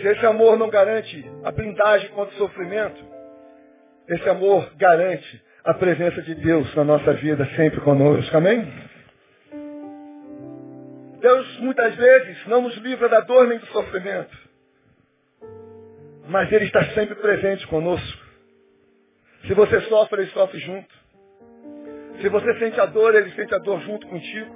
Se 0.01 0.07
esse 0.07 0.25
amor 0.25 0.57
não 0.57 0.69
garante 0.69 1.29
a 1.43 1.51
blindagem 1.51 2.09
contra 2.11 2.33
o 2.33 2.37
sofrimento, 2.37 3.03
esse 4.07 4.29
amor 4.29 4.71
garante 4.77 5.43
a 5.63 5.73
presença 5.73 6.21
de 6.21 6.35
Deus 6.35 6.73
na 6.73 6.83
nossa 6.85 7.13
vida 7.13 7.45
sempre 7.55 7.81
conosco. 7.81 8.35
Amém? 8.35 8.71
Deus 11.19 11.59
muitas 11.59 11.95
vezes 11.95 12.47
não 12.47 12.61
nos 12.61 12.77
livra 12.77 13.09
da 13.09 13.19
dor 13.19 13.47
nem 13.47 13.59
do 13.59 13.65
sofrimento. 13.67 14.37
Mas 16.29 16.49
Ele 16.51 16.65
está 16.65 16.83
sempre 16.93 17.15
presente 17.15 17.67
conosco. 17.67 18.23
Se 19.47 19.53
você 19.53 19.81
sofre, 19.81 20.21
Ele 20.21 20.31
sofre 20.31 20.59
junto. 20.59 20.95
Se 22.21 22.29
você 22.29 22.57
sente 22.59 22.79
a 22.79 22.85
dor, 22.85 23.15
Ele 23.15 23.31
sente 23.31 23.53
a 23.53 23.57
dor 23.57 23.81
junto 23.81 24.07
contigo. 24.07 24.55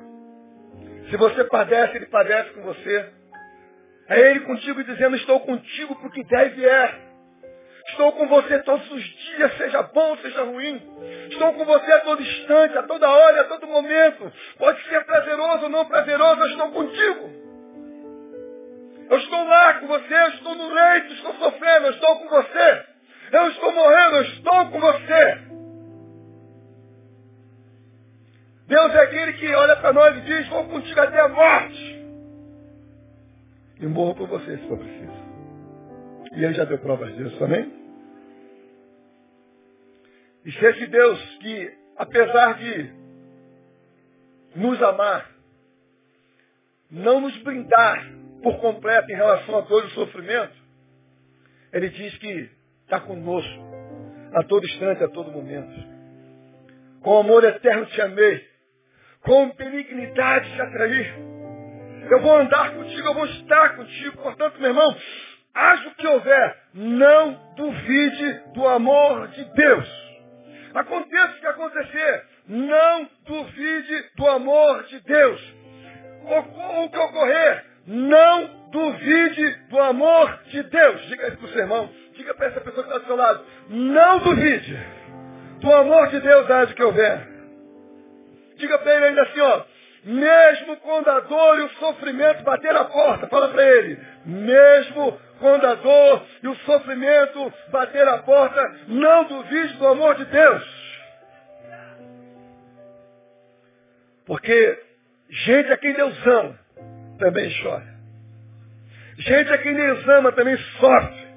Se 1.09 1.17
você 1.17 1.43
padece, 1.45 1.97
Ele 1.97 2.05
padece 2.05 2.51
com 2.51 2.61
você. 2.61 3.22
É 4.09 4.19
Ele 4.19 4.41
contigo 4.41 4.83
dizendo, 4.83 5.15
estou 5.15 5.39
contigo 5.41 5.93
o 5.93 6.11
que 6.11 6.23
deve 6.23 6.65
é. 6.65 7.13
Estou 7.89 8.13
com 8.13 8.27
você 8.27 8.59
todos 8.59 8.89
os 8.91 9.03
dias, 9.03 9.57
seja 9.57 9.83
bom, 9.83 10.17
seja 10.17 10.43
ruim. 10.43 10.81
Estou 11.29 11.53
com 11.53 11.65
você 11.65 11.91
a 11.91 11.99
todo 12.01 12.21
instante, 12.21 12.77
a 12.77 12.83
toda 12.83 13.09
hora, 13.09 13.41
a 13.41 13.45
todo 13.45 13.67
momento. 13.67 14.31
Pode 14.57 14.81
ser 14.87 15.03
prazeroso 15.03 15.63
ou 15.63 15.69
não 15.69 15.85
prazeroso, 15.85 16.41
eu 16.41 16.47
estou 16.47 16.71
contigo. 16.71 17.43
Eu 19.09 19.17
estou 19.17 19.43
lá 19.45 19.73
com 19.75 19.87
você, 19.87 20.13
eu 20.13 20.29
estou 20.29 20.55
no 20.55 20.73
leito, 20.73 21.13
estou 21.13 21.33
sofrendo, 21.35 21.87
eu 21.87 21.91
estou 21.91 22.19
com 22.19 22.29
você. 22.29 22.85
Eu 23.31 23.47
estou 23.49 23.71
morrendo, 23.71 24.15
eu 24.15 24.21
estou 24.23 24.65
com 24.71 24.79
você. 24.79 25.37
Deus 28.67 28.95
é 28.95 28.99
aquele 29.01 29.33
que 29.33 29.53
olha 29.53 29.75
para 29.75 29.93
nós 29.93 30.17
e 30.17 30.21
diz, 30.21 30.47
vou 30.47 30.65
contigo 30.69 30.99
até 31.01 31.19
a 31.19 31.27
morte. 31.27 31.92
E 33.83 33.85
morro 33.85 34.15
por 34.15 34.29
você 34.29 34.57
se 34.57 34.67
for 34.69 34.77
preciso. 34.77 35.11
E 36.31 36.45
ele 36.45 36.53
já 36.53 36.63
deu 36.63 36.79
provas 36.79 37.13
disso, 37.17 37.43
amém? 37.43 37.69
E 40.45 40.51
se 40.53 40.65
esse 40.65 40.87
Deus 40.87 41.37
que, 41.41 41.77
apesar 41.97 42.53
de 42.59 42.93
nos 44.55 44.81
amar, 44.81 45.29
não 46.89 47.19
nos 47.19 47.35
brindar 47.43 48.09
por 48.41 48.57
completo 48.61 49.11
em 49.11 49.15
relação 49.15 49.57
a 49.57 49.61
dor 49.61 49.85
e 49.85 49.89
sofrimento, 49.89 50.55
ele 51.73 51.89
diz 51.89 52.17
que 52.19 52.49
está 52.83 53.01
conosco 53.01 53.63
a 54.33 54.43
todo 54.43 54.65
instante, 54.65 55.03
a 55.03 55.09
todo 55.09 55.29
momento. 55.29 55.73
Com 57.01 57.17
amor 57.17 57.43
eterno 57.43 57.85
te 57.87 57.99
amei, 57.99 58.47
com 59.19 59.53
benignidade 59.55 60.53
te 60.53 60.61
atraí. 60.61 61.32
Eu 62.09 62.21
vou 62.21 62.37
andar 62.37 62.71
contigo, 62.71 63.07
eu 63.07 63.13
vou 63.13 63.25
estar 63.25 63.75
contigo. 63.75 64.17
Portanto, 64.21 64.59
meu 64.59 64.69
irmão, 64.69 64.95
haja 65.53 65.87
o 65.87 65.95
que 65.95 66.07
houver, 66.07 66.57
não 66.73 67.53
duvide 67.55 68.33
do 68.53 68.67
amor 68.67 69.27
de 69.29 69.43
Deus. 69.53 70.03
Aconteça 70.73 71.33
o 71.33 71.39
que 71.39 71.47
acontecer, 71.47 72.25
não 72.47 73.09
duvide 73.25 74.09
do 74.15 74.27
amor 74.27 74.83
de 74.83 74.99
Deus. 75.01 75.53
O 76.25 76.89
que 76.89 76.97
ocorrer, 76.97 77.65
não 77.85 78.69
duvide 78.71 79.55
do 79.69 79.79
amor 79.79 80.39
de 80.47 80.63
Deus. 80.63 81.01
Diga 81.07 81.27
isso 81.27 81.37
para 81.37 81.45
o 81.45 81.49
seu 81.49 81.61
irmão, 81.61 81.89
diga 82.13 82.33
para 82.33 82.47
essa 82.47 82.61
pessoa 82.61 82.83
que 82.83 82.89
está 82.89 82.99
do 82.99 83.05
seu 83.05 83.15
lado, 83.15 83.45
não 83.69 84.19
duvide 84.19 84.79
do 85.59 85.73
amor 85.73 86.07
de 86.09 86.19
Deus, 86.19 86.49
haja 86.49 86.71
o 86.71 86.75
que 86.75 86.83
houver. 86.83 87.27
Diga 88.57 88.77
para 88.79 88.95
ele 88.95 89.05
ainda 89.05 89.23
assim, 89.23 89.39
ó, 89.41 89.61
mesmo 90.03 90.77
quando 90.77 91.09
a 91.09 91.19
dor 91.21 91.59
e 91.59 91.63
o 91.63 91.69
sofrimento 91.71 92.43
bater 92.43 92.75
a 92.75 92.85
porta, 92.85 93.27
fala 93.27 93.49
para 93.49 93.63
ele, 93.63 93.99
mesmo 94.25 95.19
quando 95.39 95.65
a 95.65 95.75
dor 95.75 96.25
e 96.41 96.47
o 96.47 96.55
sofrimento 96.57 97.53
bater 97.69 98.07
a 98.07 98.19
porta, 98.19 98.75
não 98.87 99.25
duvide 99.25 99.73
do 99.75 99.87
amor 99.87 100.15
de 100.15 100.25
Deus. 100.25 100.83
Porque 104.25 104.79
Gente 105.33 105.71
a 105.71 105.77
quem 105.77 105.93
Deus 105.93 106.15
ama 106.27 106.59
também 107.17 107.51
chora. 107.63 107.93
Gente 109.17 109.51
a 109.51 109.57
quem 109.57 109.73
Deus 109.73 110.07
ama 110.07 110.31
também 110.31 110.57
sofre. 110.79 111.27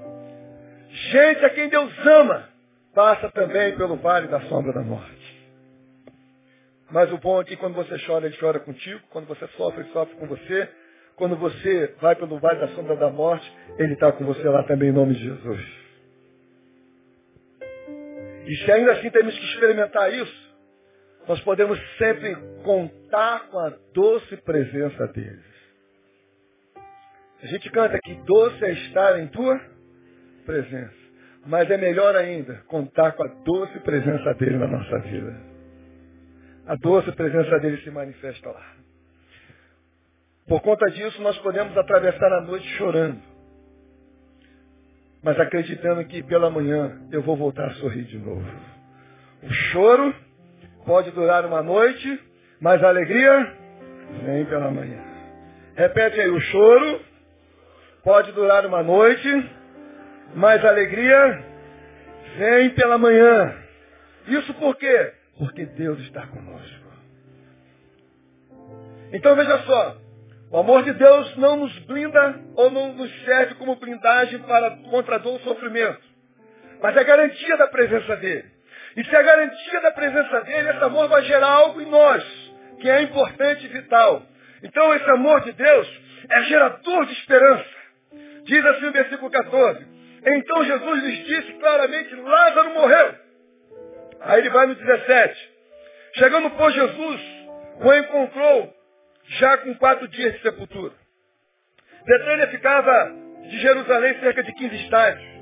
Gente 0.90 1.44
a 1.44 1.50
quem 1.50 1.68
Deus 1.68 1.92
ama 2.06 2.48
passa 2.94 3.30
também 3.30 3.74
pelo 3.76 3.96
vale 3.96 4.28
da 4.28 4.40
sombra 4.42 4.72
da 4.74 4.82
morte. 4.82 5.15
Mas 6.90 7.12
o 7.12 7.18
bom 7.18 7.40
é 7.40 7.44
que 7.44 7.56
quando 7.56 7.74
você 7.74 7.98
chora, 8.06 8.26
ele 8.26 8.36
chora 8.38 8.60
contigo. 8.60 9.00
Quando 9.10 9.26
você 9.26 9.46
sofre, 9.56 9.82
ele 9.82 9.92
sofre 9.92 10.14
com 10.16 10.26
você. 10.26 10.68
Quando 11.16 11.36
você 11.36 11.94
vai 12.00 12.14
pelo 12.14 12.38
vale 12.38 12.60
da 12.60 12.68
sombra 12.68 12.96
da 12.96 13.10
morte, 13.10 13.50
ele 13.78 13.94
está 13.94 14.12
com 14.12 14.24
você 14.24 14.42
lá 14.48 14.62
também 14.64 14.90
em 14.90 14.92
nome 14.92 15.14
de 15.14 15.24
Jesus. 15.24 15.60
E 18.46 18.56
se 18.56 18.70
ainda 18.70 18.92
assim 18.92 19.10
temos 19.10 19.36
que 19.36 19.44
experimentar 19.46 20.12
isso, 20.12 20.56
nós 21.26 21.40
podemos 21.40 21.80
sempre 21.98 22.36
contar 22.62 23.48
com 23.48 23.58
a 23.58 23.72
doce 23.92 24.36
presença 24.36 25.08
deles. 25.08 25.56
A 27.42 27.46
gente 27.46 27.68
canta 27.70 27.98
que 27.98 28.14
doce 28.22 28.64
é 28.64 28.72
estar 28.72 29.18
em 29.18 29.26
tua 29.28 29.60
presença. 30.44 30.94
Mas 31.46 31.70
é 31.70 31.76
melhor 31.76 32.14
ainda 32.16 32.62
contar 32.66 33.12
com 33.12 33.22
a 33.22 33.28
doce 33.28 33.78
presença 33.80 34.34
dele 34.34 34.56
na 34.56 34.66
nossa 34.66 34.98
vida. 35.00 35.45
A 36.66 36.74
doce 36.74 37.12
presença 37.12 37.58
dele 37.60 37.76
se 37.82 37.90
manifesta 37.90 38.50
lá. 38.50 38.66
Por 40.48 40.60
conta 40.62 40.86
disso, 40.90 41.20
nós 41.22 41.38
podemos 41.38 41.76
atravessar 41.76 42.32
a 42.32 42.40
noite 42.40 42.66
chorando. 42.76 43.20
Mas 45.22 45.38
acreditando 45.38 46.04
que 46.04 46.22
pela 46.22 46.50
manhã 46.50 47.00
eu 47.10 47.22
vou 47.22 47.36
voltar 47.36 47.66
a 47.66 47.74
sorrir 47.74 48.04
de 48.04 48.18
novo. 48.18 48.46
O 49.42 49.52
choro 49.52 50.14
pode 50.84 51.10
durar 51.12 51.44
uma 51.44 51.62
noite, 51.62 52.20
mas 52.60 52.82
a 52.82 52.88
alegria 52.88 53.54
vem 54.24 54.44
pela 54.46 54.70
manhã. 54.70 55.02
Repete 55.76 56.20
aí, 56.20 56.30
o 56.30 56.40
choro 56.40 57.00
pode 58.02 58.32
durar 58.32 58.64
uma 58.66 58.82
noite, 58.82 59.50
mas 60.34 60.64
a 60.64 60.68
alegria 60.68 61.44
vem 62.38 62.70
pela 62.70 62.98
manhã. 62.98 63.56
Isso 64.28 64.54
por 64.54 64.76
quê? 64.76 65.12
Porque 65.38 65.66
Deus 65.66 65.98
está 66.00 66.26
conosco. 66.26 66.86
Então 69.12 69.36
veja 69.36 69.58
só, 69.64 69.96
o 70.50 70.58
amor 70.58 70.82
de 70.84 70.92
Deus 70.92 71.36
não 71.36 71.56
nos 71.56 71.78
blinda 71.80 72.40
ou 72.54 72.70
não 72.70 72.92
nos 72.94 73.24
serve 73.24 73.54
como 73.54 73.76
blindagem 73.76 74.38
para, 74.40 74.70
contra 74.90 75.16
a 75.16 75.18
dor 75.18 75.34
ou 75.34 75.40
sofrimento. 75.40 76.00
Mas 76.80 76.96
é 76.96 77.04
garantia 77.04 77.56
da 77.56 77.68
presença 77.68 78.16
dele. 78.16 78.44
E 78.96 79.04
se 79.04 79.14
é 79.14 79.22
garantia 79.22 79.80
da 79.80 79.90
presença 79.90 80.40
dele, 80.42 80.70
esse 80.70 80.84
amor 80.84 81.08
vai 81.08 81.22
gerar 81.24 81.48
algo 81.48 81.80
em 81.80 81.86
nós, 81.86 82.24
que 82.80 82.88
é 82.88 83.02
importante 83.02 83.64
e 83.66 83.68
vital. 83.68 84.22
Então 84.62 84.94
esse 84.94 85.10
amor 85.10 85.42
de 85.42 85.52
Deus 85.52 86.00
é 86.30 86.42
gerador 86.44 87.06
de 87.06 87.12
esperança. 87.12 87.76
Diz 88.44 88.64
assim 88.64 88.86
o 88.86 88.92
versículo 88.92 89.30
14. 89.30 89.86
Então 90.24 90.64
Jesus 90.64 91.02
lhes 91.02 91.26
disse 91.26 91.52
claramente, 91.54 92.14
Lázaro 92.14 92.74
morreu. 92.74 93.25
Aí 94.26 94.40
ele 94.40 94.50
vai 94.50 94.66
no 94.66 94.74
17. 94.74 95.50
Chegando, 96.14 96.50
por 96.50 96.72
Jesus, 96.72 97.20
o 97.80 97.94
encontrou 97.94 98.74
já 99.38 99.58
com 99.58 99.74
quatro 99.76 100.08
dias 100.08 100.34
de 100.34 100.42
sepultura. 100.42 100.92
Betânia 102.04 102.48
ficava 102.48 103.12
de 103.42 103.58
Jerusalém 103.60 104.18
cerca 104.20 104.42
de 104.42 104.52
15 104.52 104.76
estádios. 104.76 105.36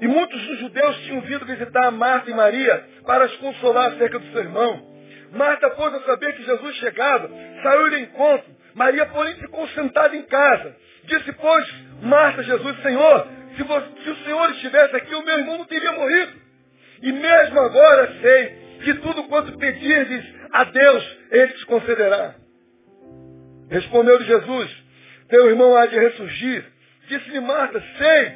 E 0.00 0.06
muitos 0.06 0.40
dos 0.46 0.58
judeus 0.60 0.96
tinham 1.02 1.20
vindo 1.22 1.44
visitar 1.44 1.90
Marta 1.90 2.30
e 2.30 2.34
Maria 2.34 2.84
para 3.04 3.24
as 3.24 3.36
consolar 3.36 3.92
acerca 3.92 4.18
do 4.18 4.32
seu 4.32 4.42
irmão. 4.42 4.86
Marta, 5.32 5.66
após 5.66 5.94
a 5.94 6.00
saber 6.02 6.34
que 6.34 6.44
Jesus 6.44 6.76
chegava, 6.76 7.30
saiu 7.62 7.90
de 7.90 8.00
encontro. 8.02 8.56
Maria, 8.74 9.06
porém, 9.06 9.34
ficou 9.34 9.66
sentada 9.68 10.16
em 10.16 10.22
casa. 10.22 10.76
Disse, 11.04 11.32
pois, 11.32 11.84
Marta, 12.02 12.42
Jesus, 12.42 12.82
Senhor, 12.82 13.28
se, 13.56 13.62
você, 13.62 13.86
se 14.04 14.10
o 14.10 14.16
Senhor 14.24 14.50
estivesse 14.50 14.96
aqui, 14.96 15.14
o 15.14 15.24
meu 15.24 15.38
irmão 15.38 15.58
não 15.58 15.64
teria 15.66 15.92
morrido. 15.92 16.47
E 17.02 17.12
mesmo 17.12 17.60
agora 17.60 18.12
sei 18.20 18.58
que 18.84 18.94
tudo 18.94 19.24
quanto 19.24 19.56
pedirdes 19.58 20.24
a 20.52 20.64
Deus, 20.64 21.18
Ele 21.30 21.52
te 21.52 21.66
concederá. 21.66 22.34
Respondeu-lhe 23.70 24.24
Jesus, 24.24 24.84
teu 25.28 25.48
irmão 25.50 25.76
há 25.76 25.86
de 25.86 25.98
ressurgir. 25.98 26.64
Disse-lhe 27.08 27.40
Marta, 27.40 27.82
sei 27.98 28.32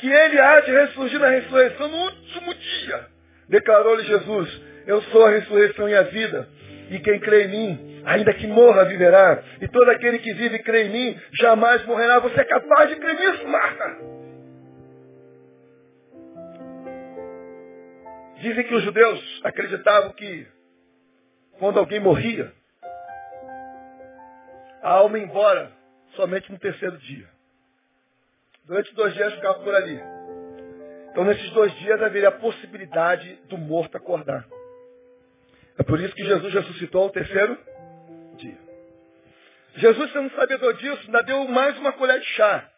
que 0.00 0.10
ele 0.10 0.40
há 0.40 0.60
de 0.60 0.70
ressurgir 0.70 1.18
na 1.20 1.28
ressurreição 1.28 1.88
no 1.88 1.96
último 1.96 2.54
dia. 2.54 3.06
Declarou-lhe 3.48 4.04
Jesus, 4.04 4.62
eu 4.86 5.02
sou 5.02 5.26
a 5.26 5.30
ressurreição 5.30 5.88
e 5.88 5.94
a 5.94 6.02
vida. 6.02 6.48
E 6.90 6.98
quem 6.98 7.20
crê 7.20 7.44
em 7.44 7.48
mim, 7.48 8.02
ainda 8.04 8.32
que 8.32 8.46
morra, 8.46 8.84
viverá. 8.86 9.42
E 9.60 9.68
todo 9.68 9.88
aquele 9.90 10.18
que 10.18 10.32
vive 10.32 10.56
e 10.56 10.62
crê 10.62 10.84
em 10.84 10.90
mim, 10.90 11.20
jamais 11.34 11.84
morrerá. 11.84 12.18
Você 12.20 12.40
é 12.40 12.44
capaz 12.44 12.88
de 12.88 12.96
crer 12.96 13.14
nisso, 13.14 13.46
Marta? 13.46 14.19
Dizem 18.40 18.64
que 18.64 18.74
os 18.74 18.82
judeus 18.82 19.40
acreditavam 19.44 20.12
que 20.12 20.46
quando 21.58 21.78
alguém 21.78 22.00
morria, 22.00 22.50
a 24.82 24.92
alma 24.92 25.18
ia 25.18 25.24
embora 25.24 25.70
somente 26.16 26.50
no 26.50 26.58
terceiro 26.58 26.96
dia. 26.96 27.28
Durante 28.64 28.94
dois 28.94 29.12
dias 29.12 29.34
ficava 29.34 29.58
por 29.60 29.74
ali. 29.74 30.00
Então 31.10 31.24
nesses 31.24 31.50
dois 31.50 31.70
dias 31.80 32.00
haveria 32.00 32.28
a 32.28 32.32
possibilidade 32.32 33.34
do 33.46 33.58
morto 33.58 33.98
acordar. 33.98 34.46
É 35.78 35.82
por 35.82 36.00
isso 36.00 36.14
que 36.14 36.24
Jesus 36.24 36.54
ressuscitou 36.54 37.02
ao 37.02 37.10
terceiro 37.10 37.58
dia. 38.36 38.58
Jesus, 39.76 40.12
sendo 40.12 40.34
sabedor 40.34 40.74
disso, 40.74 41.02
ainda 41.06 41.22
deu 41.22 41.46
mais 41.46 41.76
uma 41.78 41.92
colher 41.92 42.18
de 42.18 42.26
chá. 42.26 42.70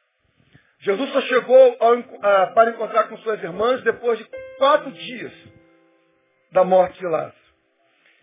Jesus 0.80 1.12
só 1.12 1.20
chegou 1.22 1.76
ao, 1.78 1.94
a, 2.20 2.46
para 2.48 2.70
encontrar 2.70 3.04
com 3.04 3.16
suas 3.18 3.40
irmãs 3.40 3.80
depois 3.82 4.18
de 4.18 4.24
quatro 4.58 4.90
dias 4.90 5.51
da 6.52 6.64
morte 6.64 6.98
de 6.98 7.06
Lázaro. 7.06 7.34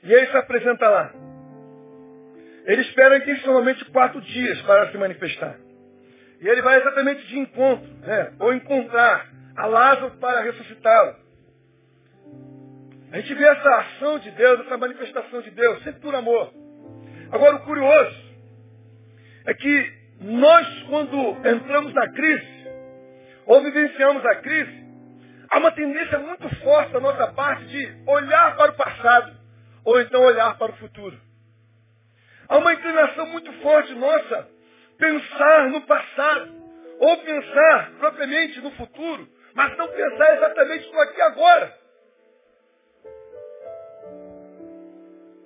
E 0.04 0.14
ele 0.14 0.28
se 0.28 0.38
apresenta 0.38 0.88
lá. 0.88 1.12
Ele 2.66 2.82
espera 2.82 3.18
intencionalmente 3.18 3.84
quatro 3.86 4.22
dias 4.22 4.62
para 4.62 4.92
se 4.92 4.98
manifestar. 4.98 5.58
E 6.40 6.48
ele 6.48 6.62
vai 6.62 6.80
exatamente 6.80 7.26
de 7.28 7.40
encontro, 7.40 7.88
né? 8.06 8.34
ou 8.40 8.54
encontrar 8.54 9.28
a 9.58 9.66
Lázaro 9.66 10.12
para 10.20 10.42
ressuscitá-lo. 10.42 11.16
A 13.12 13.18
gente 13.20 13.34
vê 13.34 13.44
essa 13.44 13.76
ação 13.76 14.20
de 14.20 14.32
Deus, 14.32 14.60
essa 14.62 14.78
manifestação 14.78 15.42
de 15.42 15.50
Deus, 15.52 15.84
sempre 15.84 16.00
por 16.00 16.14
amor. 16.14 16.54
Agora, 17.32 17.56
o 17.58 17.64
curioso 17.64 18.30
é 19.46 19.54
que 19.54 19.94
nós, 20.22 20.84
quando 20.84 21.18
entramos 21.48 21.94
na 21.94 22.08
crise, 22.12 22.60
ou 23.46 23.62
vivenciamos 23.64 24.24
a 24.26 24.36
crise, 24.36 24.79
há 25.50 25.58
uma 25.58 25.72
tendência 25.72 26.20
muito 26.20 26.48
forte 26.62 26.94
da 26.94 27.00
nossa 27.00 27.28
parte 27.34 27.66
de 27.66 28.04
olhar 28.08 28.56
para 28.56 28.72
o 28.72 28.76
passado, 28.76 29.38
ou 29.84 30.00
então 30.00 30.22
olhar 30.22 30.58
para 30.58 30.72
o 30.72 30.78
futuro. 30.78 31.20
Há 32.48 32.58
uma 32.58 32.74
inclinação 32.74 33.28
muito 33.28 33.52
forte 33.62 33.94
nossa 33.96 34.48
pensar 34.98 35.70
no 35.70 35.82
passado, 35.82 36.52
ou 37.00 37.18
pensar 37.18 37.92
propriamente 38.00 38.60
no 38.60 38.72
futuro, 38.72 39.28
mas 39.54 39.78
não 39.78 39.88
pensar 39.88 40.36
exatamente 40.36 40.92
no 40.92 41.00
aqui 41.00 41.22
agora. 41.22 41.80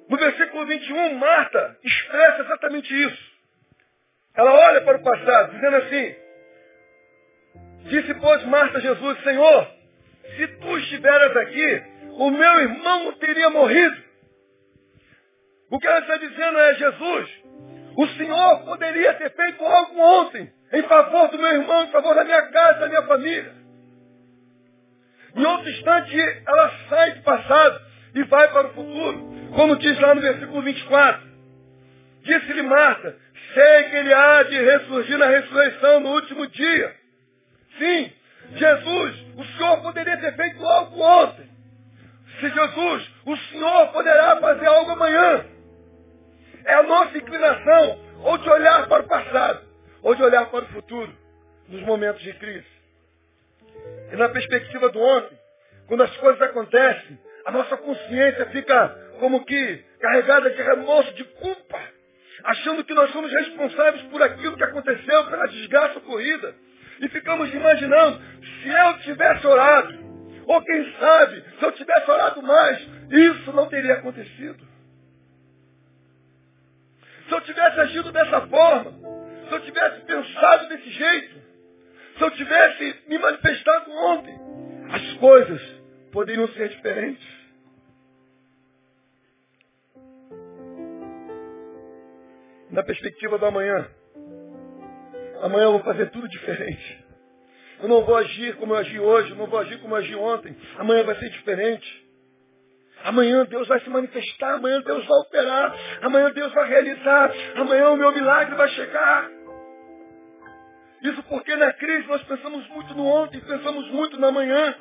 No 0.10 0.18
versículo 0.18 0.66
21, 0.66 1.16
Marta 1.16 1.78
expressa 1.84 2.42
exatamente 2.42 2.94
isso. 2.94 3.34
Ela 4.36 4.52
olha 4.52 4.82
para 4.82 4.98
o 4.98 5.04
passado, 5.04 5.52
dizendo 5.54 5.76
assim, 5.78 6.16
disse, 7.86 8.14
pois, 8.16 8.44
Marta 8.46 8.80
a 8.80 8.82
Jesus, 8.82 9.24
Senhor, 9.24 9.72
se 10.36 10.48
tu 10.48 10.78
estiveras 10.80 11.36
aqui, 11.38 11.84
o 12.18 12.30
meu 12.30 12.62
irmão 12.62 13.12
teria 13.14 13.50
morrido. 13.50 14.04
O 15.70 15.80
que 15.80 15.88
ela 15.88 16.00
está 16.00 16.18
dizendo 16.18 16.60
é, 16.60 16.76
Jesus, 16.76 17.30
o 17.98 18.08
Senhor 18.10 18.60
poderia 18.66 19.14
ter 19.16 19.34
feito 19.36 19.64
algo 19.64 20.00
ontem, 20.00 20.52
em 20.72 20.84
favor 20.84 21.30
do 21.30 21.38
meu 21.38 21.48
irmão, 21.48 21.84
em 21.84 21.92
favor 21.92 22.16
da 22.16 22.24
minha 22.24 22.42
casa, 22.44 22.80
da 22.80 22.88
minha 22.88 23.04
família. 23.04 23.54
Em 25.36 25.46
outro 25.46 25.70
instante, 25.70 26.16
ela 26.48 26.72
sai 26.90 27.12
do 27.14 27.24
passado 27.24 27.82
e 28.16 28.24
vai 28.24 28.48
para 28.52 28.68
o 28.68 28.74
futuro. 28.74 29.34
Como 29.56 29.76
diz 29.78 30.00
lá 30.00 30.14
no 30.16 30.22
versículo 30.22 30.62
24. 30.62 31.34
Disse-lhe 32.24 32.62
Marta, 32.62 33.18
sei 33.54 33.84
que 33.84 33.96
ele 33.98 34.14
há 34.14 34.44
de 34.44 34.62
ressurgir 34.62 35.18
na 35.18 35.26
ressurreição 35.26 36.00
no 36.00 36.14
último 36.14 36.48
dia. 36.48 36.96
Sim, 37.78 38.12
Jesus, 38.52 39.26
o 39.38 39.46
Senhor 39.46 39.82
poderia 39.82 40.18
ter 40.18 40.36
feito 40.36 40.66
algo 40.66 41.02
ontem. 41.02 41.50
Se 42.40 42.50
Jesus, 42.50 43.12
o 43.26 43.38
Senhor 43.38 43.88
poderá 43.88 44.38
fazer 44.38 44.68
algo 44.68 44.92
amanhã. 44.92 45.46
É 46.66 46.74
a 46.76 46.84
nossa 46.84 47.18
inclinação 47.18 48.00
ou 48.24 48.38
de 48.38 48.50
olhar 48.50 48.88
para 48.88 49.04
o 49.04 49.08
passado, 49.08 49.62
ou 50.02 50.16
de 50.16 50.24
olhar 50.24 50.46
para 50.50 50.64
o 50.64 50.68
futuro, 50.70 51.14
nos 51.68 51.82
momentos 51.84 52.22
de 52.22 52.34
crise. 52.34 52.66
E 54.12 54.16
na 54.16 54.30
perspectiva 54.30 54.90
do 54.90 55.00
ontem, 55.00 55.38
quando 55.88 56.04
as 56.04 56.18
coisas 56.18 56.42
acontecem, 56.42 57.20
a 57.46 57.52
nossa 57.52 57.76
consciência 57.78 58.46
fica 58.48 58.90
como 59.20 59.46
que 59.46 59.84
carregada 60.00 60.50
de 60.50 60.62
remorso, 60.62 61.14
de 61.14 61.24
culpa. 61.24 61.80
achando 62.44 62.84
que 62.84 62.94
nós 62.94 63.12
somos 63.12 63.32
responsáveis 63.32 64.04
por 64.08 64.22
aquilo 64.22 64.58
que 64.58 64.64
aconteceu, 64.64 65.26
pela 65.26 65.48
desgraça 65.48 66.00
ocorrida. 66.00 66.54
E 67.04 67.10
ficamos 67.10 67.54
imaginando, 67.54 68.22
se 68.42 68.70
eu 68.70 69.00
tivesse 69.00 69.46
orado, 69.46 69.94
ou 70.48 70.62
quem 70.64 70.94
sabe, 70.98 71.44
se 71.60 71.66
eu 71.66 71.72
tivesse 71.74 72.10
orado 72.10 72.42
mais, 72.42 72.80
isso 73.12 73.52
não 73.52 73.68
teria 73.68 73.96
acontecido. 73.96 74.66
Se 77.28 77.34
eu 77.34 77.42
tivesse 77.42 77.80
agido 77.82 78.10
dessa 78.10 78.48
forma, 78.48 78.94
se 79.50 79.54
eu 79.54 79.60
tivesse 79.66 80.00
pensado 80.06 80.70
desse 80.70 80.90
jeito, 80.92 81.42
se 82.18 82.24
eu 82.24 82.32
tivesse 82.32 82.96
me 83.10 83.18
manifestado 83.20 83.92
ontem, 83.92 84.40
as 84.90 85.14
coisas 85.16 85.62
poderiam 86.10 86.48
ser 86.54 86.70
diferentes. 86.70 87.28
Na 92.72 92.82
perspectiva 92.82 93.38
do 93.38 93.46
amanhã, 93.46 93.90
amanhã 95.44 95.66
eu 95.66 95.72
vou 95.74 95.84
fazer 95.84 96.10
tudo 96.10 96.28
diferente. 96.28 97.06
Eu 97.80 97.90
não 97.90 98.04
vou 98.06 98.16
agir 98.16 98.56
como 98.56 98.74
eu 98.74 98.78
agi 98.78 99.00
hoje, 99.00 99.32
eu 99.32 99.36
não 99.36 99.46
vou 99.46 99.60
agir 99.60 99.78
como 99.80 99.94
eu 99.94 100.00
agi 100.00 100.16
ontem. 100.16 100.56
Amanhã 100.78 101.04
vai 101.04 101.16
ser 101.16 101.30
diferente. 101.30 102.04
Amanhã 103.04 103.46
Deus 103.46 103.68
vai 103.68 103.80
se 103.82 103.90
manifestar, 103.90 104.54
amanhã 104.54 104.82
Deus 104.82 105.06
vai 105.06 105.20
operar, 105.20 105.76
amanhã 106.02 106.32
Deus 106.32 106.54
vai 106.54 106.70
realizar, 106.70 107.34
amanhã 107.56 107.90
o 107.90 107.98
meu 107.98 108.14
milagre 108.14 108.56
vai 108.56 108.70
chegar. 108.70 109.30
Isso 111.02 111.22
porque 111.24 111.54
na 111.58 111.74
crise 111.74 112.08
nós 112.08 112.24
pensamos 112.24 112.66
muito 112.70 112.96
no 112.96 113.06
ontem, 113.06 113.42
pensamos 113.42 113.90
muito 113.90 114.18
no 114.18 114.28
amanhã. 114.28 114.74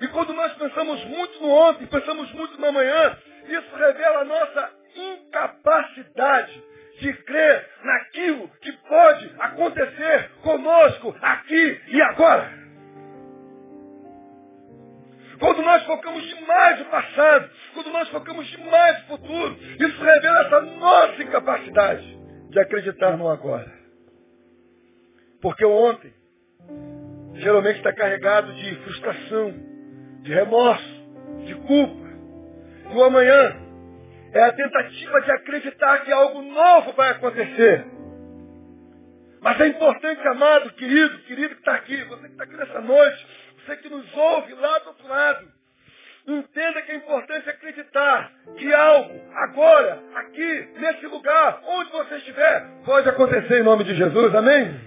E 0.00 0.08
quando 0.08 0.32
nós 0.32 0.52
pensamos 0.52 1.04
muito 1.06 1.42
no 1.42 1.48
ontem, 1.48 1.86
pensamos 1.86 2.30
muito 2.32 2.60
no 2.60 2.66
amanhã, 2.66 3.18
isso 3.48 3.76
revela 3.76 4.20
a 4.20 4.24
nossa 4.24 4.70
incapacidade 4.94 6.71
de 7.02 7.12
crer 7.24 7.68
naquilo 7.82 8.48
que 8.60 8.72
pode 8.72 9.34
acontecer 9.40 10.30
conosco 10.42 11.14
aqui 11.20 11.80
e 11.88 12.00
agora. 12.00 12.62
Quando 15.40 15.62
nós 15.62 15.82
focamos 15.84 16.22
demais 16.22 16.78
no 16.78 16.84
passado, 16.84 17.50
quando 17.74 17.90
nós 17.90 18.08
focamos 18.10 18.46
demais 18.46 19.00
no 19.00 19.18
futuro, 19.18 19.58
isso 19.80 20.04
revela 20.04 20.46
essa 20.46 20.60
nossa 20.60 21.22
incapacidade 21.22 22.18
de 22.48 22.60
acreditar 22.60 23.16
no 23.16 23.28
agora. 23.28 23.72
Porque 25.40 25.64
o 25.64 25.72
ontem 25.72 26.14
geralmente 27.34 27.78
está 27.78 27.92
carregado 27.92 28.52
de 28.54 28.76
frustração, 28.76 29.54
de 30.22 30.32
remorso, 30.32 31.02
de 31.46 31.54
culpa. 31.56 32.12
E 32.92 32.96
o 32.96 33.02
amanhã 33.02 33.61
é 34.32 34.42
a 34.44 34.52
tentativa 34.52 35.20
de 35.20 35.30
acreditar 35.30 36.04
que 36.04 36.12
algo 36.12 36.42
novo 36.42 36.92
vai 36.92 37.10
acontecer. 37.10 37.84
Mas 39.40 39.60
é 39.60 39.66
importante, 39.66 40.26
amado, 40.28 40.72
querido, 40.74 41.18
querido 41.20 41.54
que 41.54 41.60
está 41.60 41.74
aqui, 41.74 41.96
você 42.04 42.26
que 42.26 42.32
está 42.32 42.44
aqui 42.44 42.56
nessa 42.56 42.80
noite, 42.80 43.26
você 43.56 43.76
que 43.76 43.88
nos 43.88 44.16
ouve 44.16 44.54
lá 44.54 44.78
do 44.78 44.88
outro 44.88 45.08
lado, 45.08 45.48
entenda 46.26 46.82
que 46.82 46.92
é 46.92 46.94
importante 46.94 47.50
acreditar 47.50 48.32
que 48.56 48.72
algo, 48.72 49.20
agora, 49.34 50.00
aqui, 50.14 50.68
nesse 50.78 51.06
lugar, 51.06 51.60
onde 51.66 51.90
você 51.90 52.16
estiver, 52.16 52.64
pode 52.84 53.08
acontecer 53.08 53.60
em 53.60 53.64
nome 53.64 53.84
de 53.84 53.94
Jesus, 53.96 54.34
amém? 54.34 54.80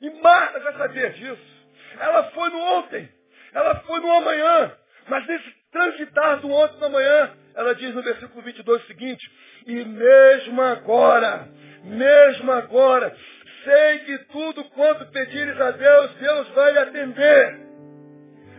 E 0.00 0.10
Marta 0.22 0.60
já 0.60 0.72
sabia 0.72 1.10
disso. 1.10 1.56
Ela 2.00 2.24
foi 2.30 2.50
no 2.50 2.58
ontem, 2.58 3.08
ela 3.52 3.74
foi 3.80 4.00
no 4.00 4.10
amanhã, 4.12 4.72
mas 5.08 5.26
nesse 5.26 5.55
transitar 5.70 6.40
do 6.40 6.50
ontem 6.50 6.78
no 6.80 6.86
amanhã, 6.86 7.30
ela 7.54 7.74
diz 7.74 7.94
no 7.94 8.02
versículo 8.02 8.42
22 8.42 8.82
o 8.82 8.86
seguinte, 8.86 9.30
e 9.66 9.84
mesmo 9.84 10.62
agora, 10.62 11.48
mesmo 11.84 12.52
agora, 12.52 13.14
sei 13.64 13.98
que 14.00 14.18
tudo 14.26 14.64
quanto 14.70 15.06
pedires 15.06 15.60
a 15.60 15.70
Deus, 15.70 16.14
Deus 16.14 16.48
vai 16.50 16.72
lhe 16.72 16.78
atender. 16.78 17.66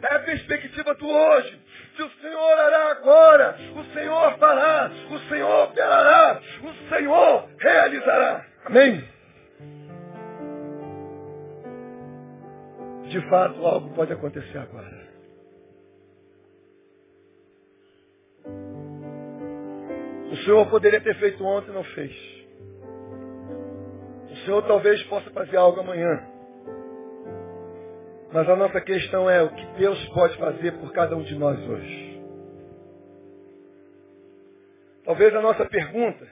É 0.10 0.16
a 0.16 0.20
perspectiva 0.20 0.94
do 0.96 1.08
hoje. 1.08 1.60
Se 1.96 2.04
o 2.04 2.12
Senhor 2.22 2.60
hará 2.60 2.92
agora, 2.92 3.58
o 3.76 3.84
Senhor 3.94 4.38
fará, 4.38 4.92
o 5.10 5.20
Senhor 5.30 5.64
operará, 5.64 6.40
o 6.62 6.90
Senhor 6.90 7.50
realizará. 7.60 8.46
Amém? 8.66 9.18
de 13.10 13.22
fato 13.30 13.66
algo 13.66 13.90
pode 13.96 14.14
acontecer 14.14 14.58
agora. 14.58 15.07
O 20.32 20.36
Senhor 20.38 20.70
poderia 20.70 21.00
ter 21.02 21.16
feito 21.16 21.44
ontem 21.44 21.72
e 21.72 21.74
não 21.74 21.84
fez. 21.84 22.12
O 24.32 24.36
Senhor 24.46 24.62
talvez 24.64 25.02
possa 25.04 25.30
fazer 25.32 25.58
algo 25.58 25.80
amanhã. 25.80 26.22
Mas 28.34 28.50
a 28.50 28.56
nossa 28.56 28.82
questão 28.82 29.30
é 29.30 29.42
o 29.42 29.50
que 29.50 29.66
Deus 29.78 30.04
pode 30.10 30.38
fazer 30.38 30.74
por 30.80 30.92
cada 30.92 31.16
um 31.16 31.24
de 31.24 31.36
nós 31.36 31.58
hoje. 31.68 32.22
Talvez 35.06 35.34
a 35.34 35.42
nossa 35.42 35.66
pergunta 35.66 36.28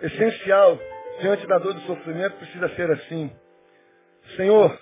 essencial 0.00 0.78
diante 1.20 1.46
da 1.46 1.58
dor 1.58 1.74
do 1.74 1.80
sofrimento 1.80 2.36
precisa 2.36 2.68
ser 2.76 2.90
assim. 2.92 3.30
Senhor, 4.36 4.78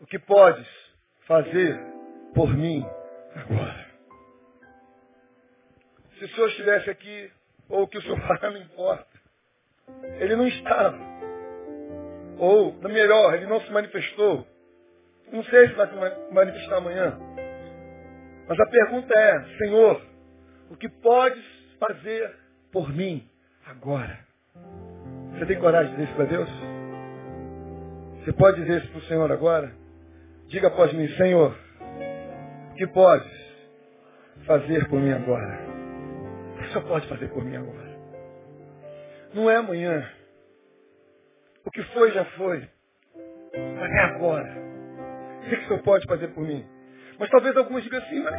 o 0.00 0.06
que 0.06 0.18
podes 0.18 0.66
fazer 1.26 1.78
por 2.34 2.48
mim 2.48 2.84
agora? 3.34 3.85
Se 6.18 6.24
o 6.24 6.28
Senhor 6.28 6.48
estivesse 6.48 6.90
aqui, 6.90 7.30
ou 7.68 7.82
o 7.82 7.88
que 7.88 7.98
o 7.98 8.02
Senhor 8.02 8.18
fará, 8.26 8.50
não 8.50 8.60
importa. 8.60 9.06
Ele 10.18 10.36
não 10.36 10.46
estava. 10.46 10.98
Ou, 12.38 12.72
melhor, 12.82 13.34
ele 13.34 13.46
não 13.46 13.60
se 13.60 13.70
manifestou. 13.70 14.46
Não 15.32 15.42
sei 15.44 15.68
se 15.68 15.74
vai 15.74 15.88
se 15.88 16.32
manifestar 16.32 16.76
amanhã. 16.76 17.18
Mas 18.48 18.60
a 18.60 18.66
pergunta 18.66 19.18
é, 19.18 19.44
Senhor, 19.58 20.00
o 20.70 20.76
que 20.76 20.88
podes 20.88 21.44
fazer 21.80 22.34
por 22.70 22.92
mim 22.92 23.28
agora? 23.66 24.20
Você 25.32 25.46
tem 25.46 25.58
coragem 25.58 25.90
de 25.90 25.96
dizer 25.96 26.08
isso 26.08 26.16
para 26.16 26.24
Deus? 26.26 26.48
Você 28.24 28.32
pode 28.32 28.60
dizer 28.60 28.82
isso 28.82 28.90
para 28.90 28.98
o 28.98 29.02
Senhor 29.02 29.32
agora? 29.32 29.72
Diga 30.46 30.68
após 30.68 30.92
mim, 30.92 31.08
Senhor, 31.16 31.56
o 32.70 32.74
que 32.74 32.86
podes 32.86 33.32
fazer 34.46 34.88
por 34.88 35.00
mim 35.00 35.12
agora? 35.12 35.65
Senhor 36.76 36.88
pode 36.88 37.08
fazer 37.08 37.28
por 37.28 37.42
mim 37.42 37.56
agora? 37.56 37.96
Não 39.32 39.50
é 39.50 39.56
amanhã. 39.56 40.06
O 41.64 41.70
que 41.70 41.82
foi, 41.84 42.12
já 42.12 42.24
foi. 42.24 42.68
Mas 43.54 43.90
é 43.90 44.00
agora. 44.00 44.54
O 45.38 45.48
que 45.48 45.54
o 45.54 45.66
Senhor 45.66 45.82
pode 45.82 46.06
fazer 46.06 46.28
por 46.28 46.42
mim? 46.42 46.66
Mas 47.18 47.30
talvez 47.30 47.56
alguns 47.56 47.82
digam 47.82 47.98
assim, 47.98 48.22
mas 48.22 48.34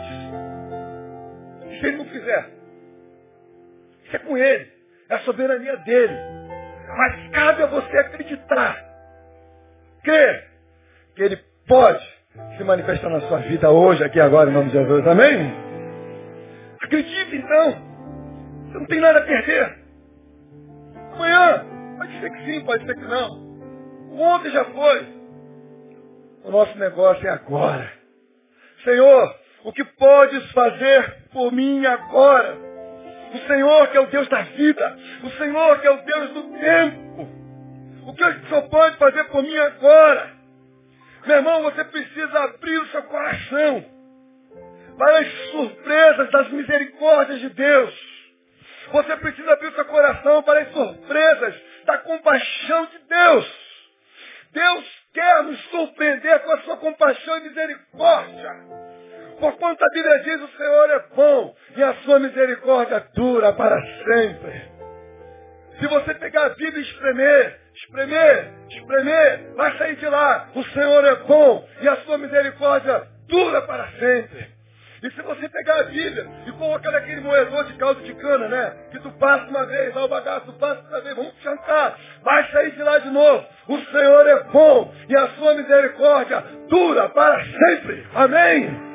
se 1.79 1.85
ele 1.87 1.97
não 1.97 2.05
fizer, 2.05 2.49
isso 4.05 4.15
é 4.15 4.19
com 4.19 4.37
ele. 4.37 4.71
É 5.09 5.15
a 5.15 5.19
soberania 5.19 5.77
dele. 5.77 6.15
Mas 6.95 7.29
cabe 7.31 7.63
a 7.63 7.67
você 7.67 7.97
acreditar, 7.97 8.77
crer, 10.03 10.47
que 11.15 11.23
Ele 11.23 11.37
pode 11.67 12.03
se 12.57 12.63
manifestar 12.63 13.09
na 13.09 13.21
sua 13.21 13.39
vida 13.39 13.69
hoje, 13.69 14.03
aqui 14.03 14.19
agora, 14.19 14.49
em 14.49 14.53
nome 14.53 14.69
de 14.69 14.77
Jesus. 14.77 15.07
Amém? 15.07 15.53
Acredite 16.81 17.35
então. 17.35 17.86
Você 18.77 18.79
não 18.79 18.85
tem 18.85 18.99
nada 18.99 19.19
a 19.19 19.23
perder. 19.23 19.77
Amanhã, 21.13 21.65
pode 21.97 22.19
ser 22.19 22.29
que 22.29 22.45
sim, 22.45 22.63
pode 22.63 22.85
ser 22.85 22.95
que 22.95 23.05
não. 23.05 23.47
O 24.11 24.21
ontem 24.21 24.51
já 24.51 24.65
foi. 24.65 25.07
O 26.43 26.51
nosso 26.51 26.77
negócio 26.77 27.27
é 27.27 27.31
agora. 27.31 27.91
Senhor, 28.83 29.35
o 29.63 29.73
que 29.73 29.83
podes 29.83 30.51
fazer 30.51 31.27
por 31.33 31.51
mim 31.51 31.85
agora? 31.85 32.55
O 33.33 33.47
Senhor 33.47 33.87
que 33.87 33.97
é 33.97 34.01
o 34.01 34.07
Deus 34.07 34.27
da 34.29 34.41
vida. 34.43 34.97
O 35.23 35.29
Senhor 35.31 35.81
que 35.81 35.87
é 35.87 35.91
o 35.91 36.03
Deus 36.03 36.29
do 36.31 36.43
tempo. 36.59 37.27
O 38.05 38.13
que 38.13 38.23
o 38.23 38.47
Senhor 38.47 38.69
pode 38.69 38.97
fazer 38.97 39.23
por 39.25 39.41
mim 39.41 39.57
agora? 39.57 40.37
Meu 41.25 41.37
irmão, 41.37 41.63
você 41.63 41.83
precisa 41.83 42.39
abrir 42.43 42.77
o 42.77 42.87
seu 42.87 43.03
coração 43.03 43.85
para 44.97 45.19
as 45.19 45.27
surpresas 45.51 46.31
das 46.31 46.49
misericórdias 46.51 47.39
de 47.39 47.49
Deus. 47.49 48.16
Você 48.91 49.17
precisa 49.17 49.53
abrir 49.53 49.67
o 49.67 49.75
seu 49.75 49.85
coração 49.85 50.43
para 50.43 50.61
as 50.61 50.71
surpresas 50.71 51.55
da 51.85 51.97
compaixão 51.99 52.85
de 52.85 52.99
Deus. 52.99 53.67
Deus 54.51 54.85
quer 55.13 55.43
nos 55.43 55.59
surpreender 55.69 56.39
com 56.39 56.51
a 56.51 56.61
sua 56.61 56.77
compaixão 56.77 57.37
e 57.37 57.41
misericórdia. 57.41 58.51
Porquanto 59.39 59.83
a 59.83 59.89
Bíblia 59.93 60.19
diz, 60.19 60.41
o 60.41 60.57
Senhor 60.57 60.89
é 60.89 60.99
bom 61.15 61.55
e 61.75 61.83
a 61.83 61.93
sua 62.03 62.19
misericórdia 62.19 63.07
dura 63.13 63.53
para 63.53 63.79
sempre. 64.03 64.77
Se 65.79 65.87
você 65.87 66.15
pegar 66.15 66.45
a 66.45 66.49
Bíblia 66.49 66.79
e 66.79 66.81
espremer, 66.81 67.59
espremer, 67.75 68.51
espremer, 68.69 69.53
vai 69.55 69.77
sair 69.77 69.95
de 69.97 70.07
lá. 70.07 70.49
O 70.55 70.63
Senhor 70.63 71.05
é 71.05 71.15
bom 71.17 71.67
e 71.81 71.87
a 71.87 71.97
sua 71.97 72.17
misericórdia 72.17 73.07
dura 73.27 73.61
para 73.61 73.87
sempre. 73.99 74.56
E 75.03 75.11
se 75.11 75.21
você 75.21 75.47
pegar 75.49 75.79
a 75.81 75.83
Bíblia 75.83 76.27
e 76.47 76.51
colocar 76.53 76.91
naquele 76.91 77.21
moedor 77.21 77.65
de 77.65 77.73
caldo 77.73 78.01
de 78.03 78.13
cana, 78.15 78.47
né? 78.47 78.73
Que 78.91 78.99
tu 78.99 79.11
passa 79.11 79.45
uma 79.45 79.65
vez, 79.65 79.93
lá 79.93 80.05
o 80.05 80.07
bagaço, 80.07 80.47
tu 80.47 80.53
passa 80.53 80.81
outra 80.81 81.01
vez, 81.01 81.15
vamos 81.15 81.33
jantar. 81.43 81.97
Vai 82.23 82.51
sair 82.51 82.71
de 82.71 82.83
lá 82.83 82.97
de 82.97 83.09
novo. 83.09 83.45
O 83.67 83.77
Senhor 83.77 84.27
é 84.27 84.43
bom 84.45 84.93
e 85.07 85.15
a 85.15 85.27
sua 85.29 85.53
misericórdia 85.53 86.43
dura 86.67 87.09
para 87.09 87.43
sempre. 87.45 88.07
Amém. 88.15 88.87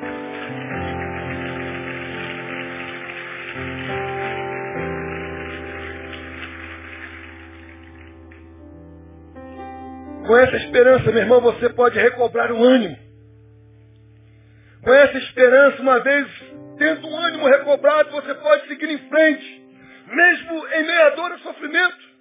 Com 10.27 10.37
essa 10.37 10.57
esperança, 10.57 11.11
meu 11.11 11.19
irmão, 11.19 11.41
você 11.41 11.69
pode 11.71 11.99
recobrar 11.99 12.51
o 12.53 12.63
ânimo. 12.63 13.02
Com 14.83 14.93
essa 14.93 15.19
esperança, 15.19 15.81
uma 15.81 16.01
vez 16.01 16.27
tendo 16.79 17.09
o 17.09 17.17
ânimo 17.17 17.47
recobrado, 17.47 18.11
você 18.11 18.35
pode 18.35 18.67
seguir 18.67 18.91
em 18.91 18.99
frente, 19.09 19.65
mesmo 20.09 20.67
em 20.69 20.85
meio 20.85 21.07
a 21.07 21.11
dor 21.11 21.33
e 21.33 21.43
sofrimento. 21.43 22.13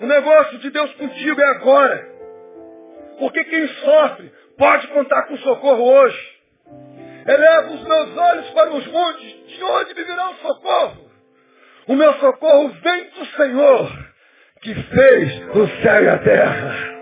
O 0.00 0.06
negócio 0.06 0.58
de 0.58 0.70
Deus 0.70 0.92
contigo 0.94 1.40
é 1.40 1.46
agora. 1.50 2.16
Porque 3.18 3.44
quem 3.44 3.68
sofre 3.68 4.32
pode 4.58 4.88
contar 4.88 5.22
com 5.22 5.36
socorro 5.38 5.84
hoje. 5.84 6.36
Eleva 7.26 7.72
os 7.72 7.82
meus 7.82 8.16
olhos 8.16 8.50
para 8.50 8.70
os 8.74 8.86
montes, 8.86 9.46
de 9.46 9.62
onde 9.62 9.94
me 9.94 10.04
virá 10.04 10.30
o 10.30 10.34
socorro? 10.34 11.10
O 11.88 11.94
meu 11.94 12.12
socorro 12.14 12.68
vem 12.82 13.10
do 13.10 13.26
Senhor 13.26 14.06
que 14.60 14.74
fez 14.74 15.56
o 15.56 15.82
céu 15.82 16.04
e 16.04 16.08
a 16.08 16.18
terra. 16.18 16.95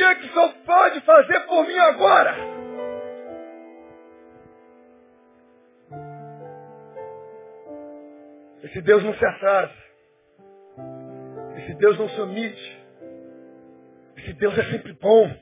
Que, 0.00 0.04
é 0.04 0.14
que 0.14 0.26
o 0.28 0.32
Senhor 0.32 0.54
pode 0.64 1.00
fazer 1.02 1.40
por 1.40 1.66
mim 1.66 1.76
agora? 1.76 2.34
Esse 8.62 8.80
Deus 8.80 9.04
não 9.04 9.12
se 9.12 9.26
atrasa. 9.26 9.74
Esse 11.58 11.74
Deus 11.74 11.98
não 11.98 12.08
se 12.08 12.18
omite. 12.18 12.86
Esse 14.16 14.32
Deus 14.32 14.56
é 14.56 14.64
sempre 14.70 14.94
bom. 14.94 15.36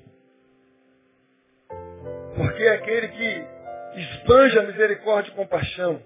Porque 2.34 2.64
é 2.64 2.72
aquele 2.72 3.08
que 3.10 3.46
espanja 4.00 4.62
misericórdia 4.64 5.30
e 5.30 5.36
compaixão. 5.36 6.02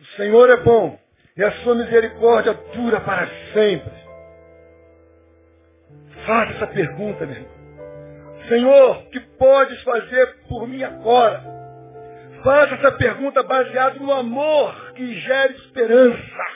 O 0.00 0.04
Senhor 0.16 0.48
é 0.48 0.58
bom. 0.58 0.96
E 1.36 1.42
a 1.42 1.50
sua 1.64 1.74
misericórdia 1.74 2.54
dura 2.54 3.00
para 3.00 3.26
sempre. 3.52 4.05
Faça 6.26 6.52
essa 6.54 6.66
pergunta, 6.66 7.24
meu 7.24 7.36
irmão. 7.36 7.56
Senhor, 8.48 9.02
que 9.10 9.20
podes 9.20 9.80
fazer 9.82 10.42
por 10.48 10.68
mim 10.68 10.82
agora? 10.82 11.42
Faça 12.42 12.74
essa 12.74 12.92
pergunta 12.92 13.42
baseada 13.42 13.98
no 14.00 14.12
amor 14.12 14.92
que 14.92 15.20
gera 15.20 15.52
esperança. 15.52 16.46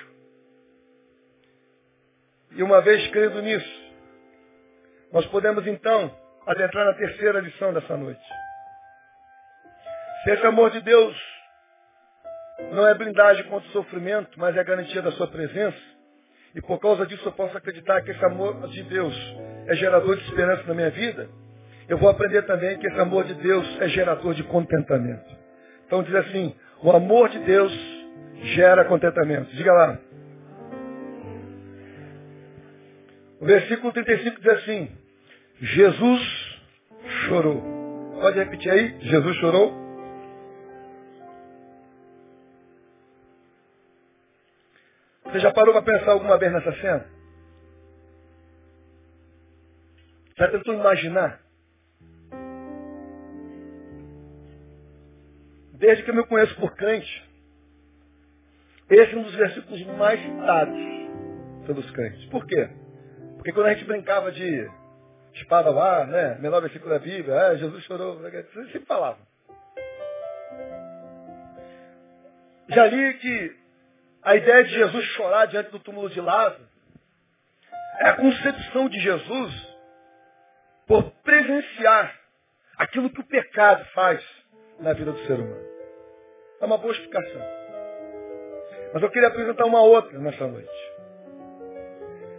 E 2.52 2.62
uma 2.62 2.80
vez 2.80 3.06
crendo 3.09 3.40
nisso, 3.42 3.92
nós 5.12 5.24
podemos 5.26 5.66
então 5.66 6.14
adentrar 6.46 6.87
na 6.87 6.94
terceira 6.94 7.40
lição 7.40 7.72
dessa 7.72 7.96
noite. 7.96 8.22
Se 10.24 10.30
esse 10.33 10.46
amor 10.46 10.70
de 10.70 10.80
Deus 10.80 11.16
não 12.72 12.87
é 12.87 12.94
blindagem 12.94 13.44
contra 13.44 13.68
o 13.68 13.72
sofrimento, 13.72 14.38
mas 14.38 14.56
é 14.56 14.64
garantia 14.64 15.00
da 15.00 15.12
sua 15.12 15.28
presença. 15.28 15.78
E 16.54 16.61
por 16.61 16.78
causa 16.80 17.06
disso 17.06 17.26
eu 17.26 17.33
posso 17.33 17.56
acreditar 17.56 18.02
que 18.02 18.11
esse 18.11 18.24
amor 18.24 18.68
de 18.68 18.83
Deus 18.83 19.14
é 19.70 19.76
gerador 19.76 20.16
de 20.16 20.24
esperança 20.24 20.64
na 20.66 20.74
minha 20.74 20.90
vida. 20.90 21.28
Eu 21.88 21.96
vou 21.96 22.11
aprender 22.11 22.42
também 22.42 22.76
que 22.78 22.88
esse 22.88 22.98
amor 22.98 23.24
de 23.24 23.35
Deus 23.35 23.64
é 23.80 23.88
gerador 23.88 24.35
de 24.35 24.42
contentamento. 24.42 25.30
Então 25.87 26.02
diz 26.02 26.14
assim, 26.16 26.54
o 26.83 26.90
amor 26.90 27.28
de 27.28 27.38
Deus 27.38 27.72
gera 28.54 28.85
contentamento. 28.85 29.54
Diga 29.54 29.72
lá. 29.72 29.98
O 33.40 33.46
versículo 33.46 33.92
35 33.92 34.40
diz 34.40 34.52
assim, 34.54 34.90
Jesus 35.61 36.59
chorou. 37.28 37.62
Pode 38.20 38.38
repetir 38.38 38.72
aí? 38.72 38.96
Jesus 39.02 39.37
chorou? 39.37 39.72
Você 45.26 45.38
já 45.38 45.52
parou 45.52 45.72
para 45.72 45.83
pensar 45.83 46.11
alguma 46.11 46.37
vez 46.38 46.52
nessa 46.52 46.72
cena? 46.72 47.19
Já 50.40 50.48
tentou 50.48 50.72
imaginar? 50.72 51.38
Desde 55.74 56.03
que 56.03 56.11
eu 56.11 56.14
me 56.14 56.24
conheço 56.24 56.57
por 56.57 56.74
crente, 56.76 57.31
esse 58.88 59.12
é 59.12 59.18
um 59.18 59.22
dos 59.22 59.35
versículos 59.35 59.85
mais 59.98 60.18
citados 60.18 60.79
pelos 61.66 61.90
crentes. 61.90 62.24
Por 62.31 62.46
quê? 62.46 62.70
Porque 63.37 63.53
quando 63.53 63.66
a 63.66 63.74
gente 63.74 63.85
brincava 63.85 64.33
de 64.33 64.66
espada 65.35 65.79
ar, 65.79 66.07
né? 66.07 66.38
Menor 66.38 66.62
versículo 66.62 66.90
da 66.90 66.98
Bíblia, 66.98 67.38
ah, 67.38 67.57
Jesus 67.57 67.85
chorou, 67.85 68.18
você 68.18 68.42
sempre 68.72 68.87
falava. 68.87 69.18
Já 72.70 72.87
li 72.87 73.14
que 73.18 73.57
a 74.22 74.37
ideia 74.37 74.64
de 74.64 74.70
Jesus 74.70 75.05
chorar 75.05 75.44
diante 75.48 75.70
do 75.70 75.81
túmulo 75.81 76.09
de 76.09 76.20
Lázaro 76.20 76.66
é 77.98 78.09
a 78.09 78.16
concepção 78.16 78.88
de 78.88 78.98
Jesus 79.00 79.69
por 80.90 81.05
presenciar 81.22 82.18
aquilo 82.76 83.11
que 83.11 83.20
o 83.20 83.24
pecado 83.24 83.85
faz 83.94 84.20
na 84.81 84.92
vida 84.92 85.12
do 85.12 85.18
ser 85.20 85.35
humano. 85.35 85.64
É 86.61 86.64
uma 86.66 86.79
boa 86.79 86.92
explicação. 86.92 87.40
Mas 88.92 89.00
eu 89.00 89.09
queria 89.09 89.29
apresentar 89.29 89.66
uma 89.66 89.83
outra 89.83 90.18
nessa 90.18 90.44
noite. 90.48 90.92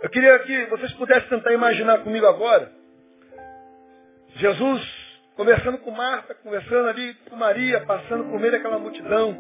Eu 0.02 0.10
queria 0.10 0.38
que 0.40 0.66
vocês 0.66 0.92
pudessem 0.96 1.30
tentar 1.30 1.54
imaginar 1.54 2.00
comigo 2.00 2.26
agora 2.26 2.70
Jesus 4.36 4.82
conversando 5.38 5.78
com 5.78 5.92
Marta, 5.92 6.36
conversando 6.36 6.90
ali 6.90 7.14
com 7.30 7.38
Maria, 7.38 7.86
passando 7.86 8.26
por 8.26 8.38
meio 8.38 8.52
daquela 8.52 8.78
multidão, 8.78 9.38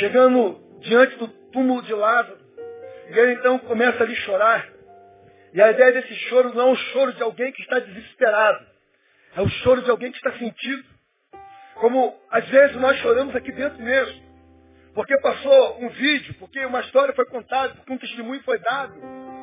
chegando 0.00 0.60
diante 0.80 1.16
do 1.16 1.28
túmulo 1.50 1.80
de 1.80 1.94
Lázaro. 1.94 2.36
E 3.08 3.18
ele 3.18 3.32
então 3.32 3.58
começa 3.60 4.04
ali 4.04 4.12
a 4.12 4.16
chorar. 4.16 4.77
E 5.52 5.62
a 5.62 5.70
ideia 5.70 5.92
desse 5.92 6.14
choro 6.28 6.54
não 6.54 6.68
é 6.68 6.70
um 6.72 6.76
choro 6.76 7.12
de 7.12 7.22
alguém 7.22 7.52
que 7.52 7.62
está 7.62 7.78
desesperado. 7.78 8.66
É 9.36 9.40
o 9.40 9.48
choro 9.48 9.82
de 9.82 9.90
alguém 9.90 10.10
que 10.10 10.18
está 10.18 10.32
sentido. 10.38 10.84
Como 11.76 12.18
às 12.30 12.46
vezes 12.48 12.76
nós 12.76 12.98
choramos 12.98 13.34
aqui 13.34 13.52
dentro 13.52 13.82
mesmo. 13.82 14.28
Porque 14.94 15.16
passou 15.20 15.80
um 15.80 15.88
vídeo, 15.90 16.34
porque 16.38 16.64
uma 16.66 16.80
história 16.80 17.14
foi 17.14 17.24
contada, 17.26 17.74
porque 17.74 17.92
um 17.92 17.98
testemunho 17.98 18.42
foi 18.42 18.58
dado, 18.58 18.94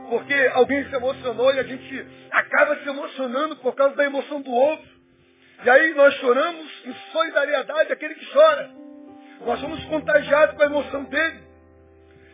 porque 0.10 0.34
alguém 0.54 0.84
se 0.90 0.94
emocionou 0.94 1.54
e 1.54 1.60
a 1.60 1.64
gente 1.64 2.08
acaba 2.32 2.76
se 2.78 2.90
emocionando 2.90 3.56
por 3.58 3.74
causa 3.74 3.96
da 3.96 4.04
emoção 4.04 4.42
do 4.42 4.52
outro. 4.52 4.96
E 5.64 5.70
aí 5.70 5.94
nós 5.94 6.14
choramos 6.16 6.86
em 6.86 6.94
solidariedade 7.12 7.94
àquele 7.94 8.16
que 8.16 8.34
chora. 8.34 8.70
Nós 9.46 9.60
somos 9.60 9.84
contagiados 9.86 10.56
com 10.56 10.64
a 10.64 10.66
emoção 10.66 11.04
dele. 11.06 11.44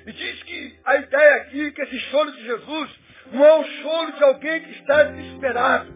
E 0.08 0.12
diz 0.12 0.44
que 0.44 0.80
a 0.84 0.96
ideia 0.96 1.36
aqui, 1.36 1.68
é 1.68 1.72
que 1.72 1.82
esse 1.84 2.00
choro 2.10 2.32
de 2.32 2.44
Jesus, 2.44 3.00
não 3.32 3.46
é 3.46 3.54
o 3.60 3.64
choro 3.64 4.12
de 4.14 4.24
alguém 4.24 4.62
que 4.62 4.72
está 4.72 5.04
desesperado, 5.04 5.94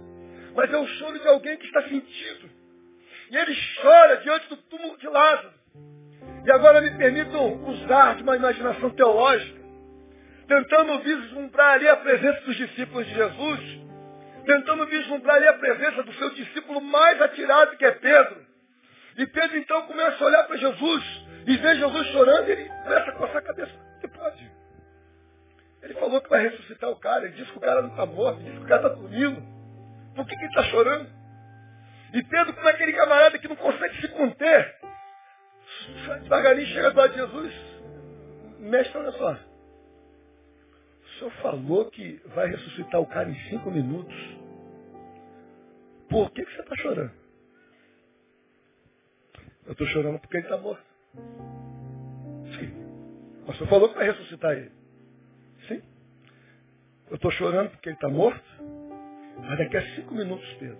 mas 0.56 0.72
é 0.72 0.78
o 0.78 0.88
choro 0.88 1.20
de 1.20 1.28
alguém 1.28 1.58
que 1.58 1.66
está 1.66 1.82
sentido. 1.84 2.50
E 3.32 3.38
ele 3.38 3.58
chora 3.82 4.18
diante 4.18 4.50
do 4.50 4.58
túmulo 4.58 4.98
de 4.98 5.08
Lázaro. 5.08 5.54
E 6.46 6.52
agora 6.52 6.80
me 6.80 6.92
permitam 6.92 7.64
usar 7.66 8.16
de 8.16 8.24
uma 8.24 8.36
imaginação 8.36 8.90
teológica, 8.92 9.60
tentando 10.48 11.00
vislumbrar 11.00 11.74
ali 11.74 11.88
a 11.88 11.98
presença 11.98 12.42
dos 12.42 12.56
discípulos 12.56 13.06
de 13.08 13.14
Jesus, 13.14 13.80
tentando 14.46 14.86
vislumbrar 14.86 15.38
ali 15.38 15.48
a 15.48 15.54
presença 15.54 16.04
do 16.04 16.14
seu 16.14 16.30
discípulo 16.36 16.80
mais 16.82 17.20
atirado, 17.22 17.76
que 17.78 17.86
é 17.86 17.92
Pedro. 17.92 18.46
E 19.18 19.26
Pedro 19.26 19.58
então 19.58 19.82
começa 19.84 20.24
a 20.24 20.28
olhar 20.28 20.44
para 20.44 20.58
Jesus 20.58 21.25
morto, 28.06 28.40
que 28.42 28.58
o 28.58 28.68
cara 28.68 28.88
está 28.88 28.90
dormindo. 28.90 29.42
Por 30.16 30.26
que, 30.26 30.36
que 30.36 30.42
ele 30.42 30.48
está 30.48 30.64
chorando? 30.64 31.10
E 32.14 32.24
Pedro, 32.24 32.54
como 32.54 32.70
é 32.70 32.72
aquele 32.72 32.94
camarada 32.94 33.38
que 33.38 33.48
não 33.48 33.56
consegue 33.56 34.02
se 34.02 34.08
conter, 34.10 34.76
devagarinho 36.24 36.68
chega 36.68 36.92
do 36.92 36.98
lado 36.98 37.12
de 37.12 37.20
Jesus, 37.20 37.54
mestre, 38.60 38.98
olha 38.98 39.12
só. 39.12 39.34
O 41.04 41.18
senhor 41.18 41.32
falou 41.42 41.92
que 41.92 42.22
vai 42.28 42.48
ressuscitar 42.48 43.02
o 43.02 43.08
cara 43.08 43.30
em 43.30 43.36
cinco 43.50 43.72
minutos. 43.72 44.16
Por 46.10 46.32
que, 46.32 46.46
que 46.46 46.56
você 46.56 46.62
está 46.62 46.76
chorando? 46.78 47.12
Eu 49.66 49.72
estou 49.72 49.88
chorando 49.88 50.20
porque 50.20 50.38
ele 50.38 50.46
está 50.46 50.58
morto. 50.58 50.84
Sim. 52.58 52.86
Mas 53.48 53.58
você 53.58 53.66
falou 53.68 53.90
que 53.90 53.96
vai 53.96 54.06
ressuscitar 54.06 54.52
ele. 54.54 54.72
Eu 57.10 57.16
estou 57.16 57.32
chorando 57.32 57.72
porque 57.72 57.90
ele 57.90 57.96
está 57.96 58.10
morto. 58.10 58.44
Mas 59.40 59.58
daqui 59.58 59.78
a 59.78 59.96
cinco 59.96 60.16
minutos, 60.16 60.48
Pedro, 60.60 60.80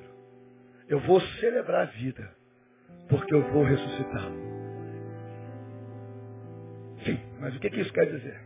eu 0.88 1.00
vou 1.02 1.22
celebrar 1.22 1.84
a 1.84 1.86
vida. 1.92 2.34
porque 3.10 3.34
eu 3.34 3.42
vou 3.52 3.64
ressuscitá-lo. 3.64 4.54
Sim, 7.06 7.20
mas 7.40 7.56
o 7.56 7.60
que, 7.60 7.70
que 7.70 7.82
isso 7.82 7.94
quer 7.94 8.06
dizer? 8.08 8.42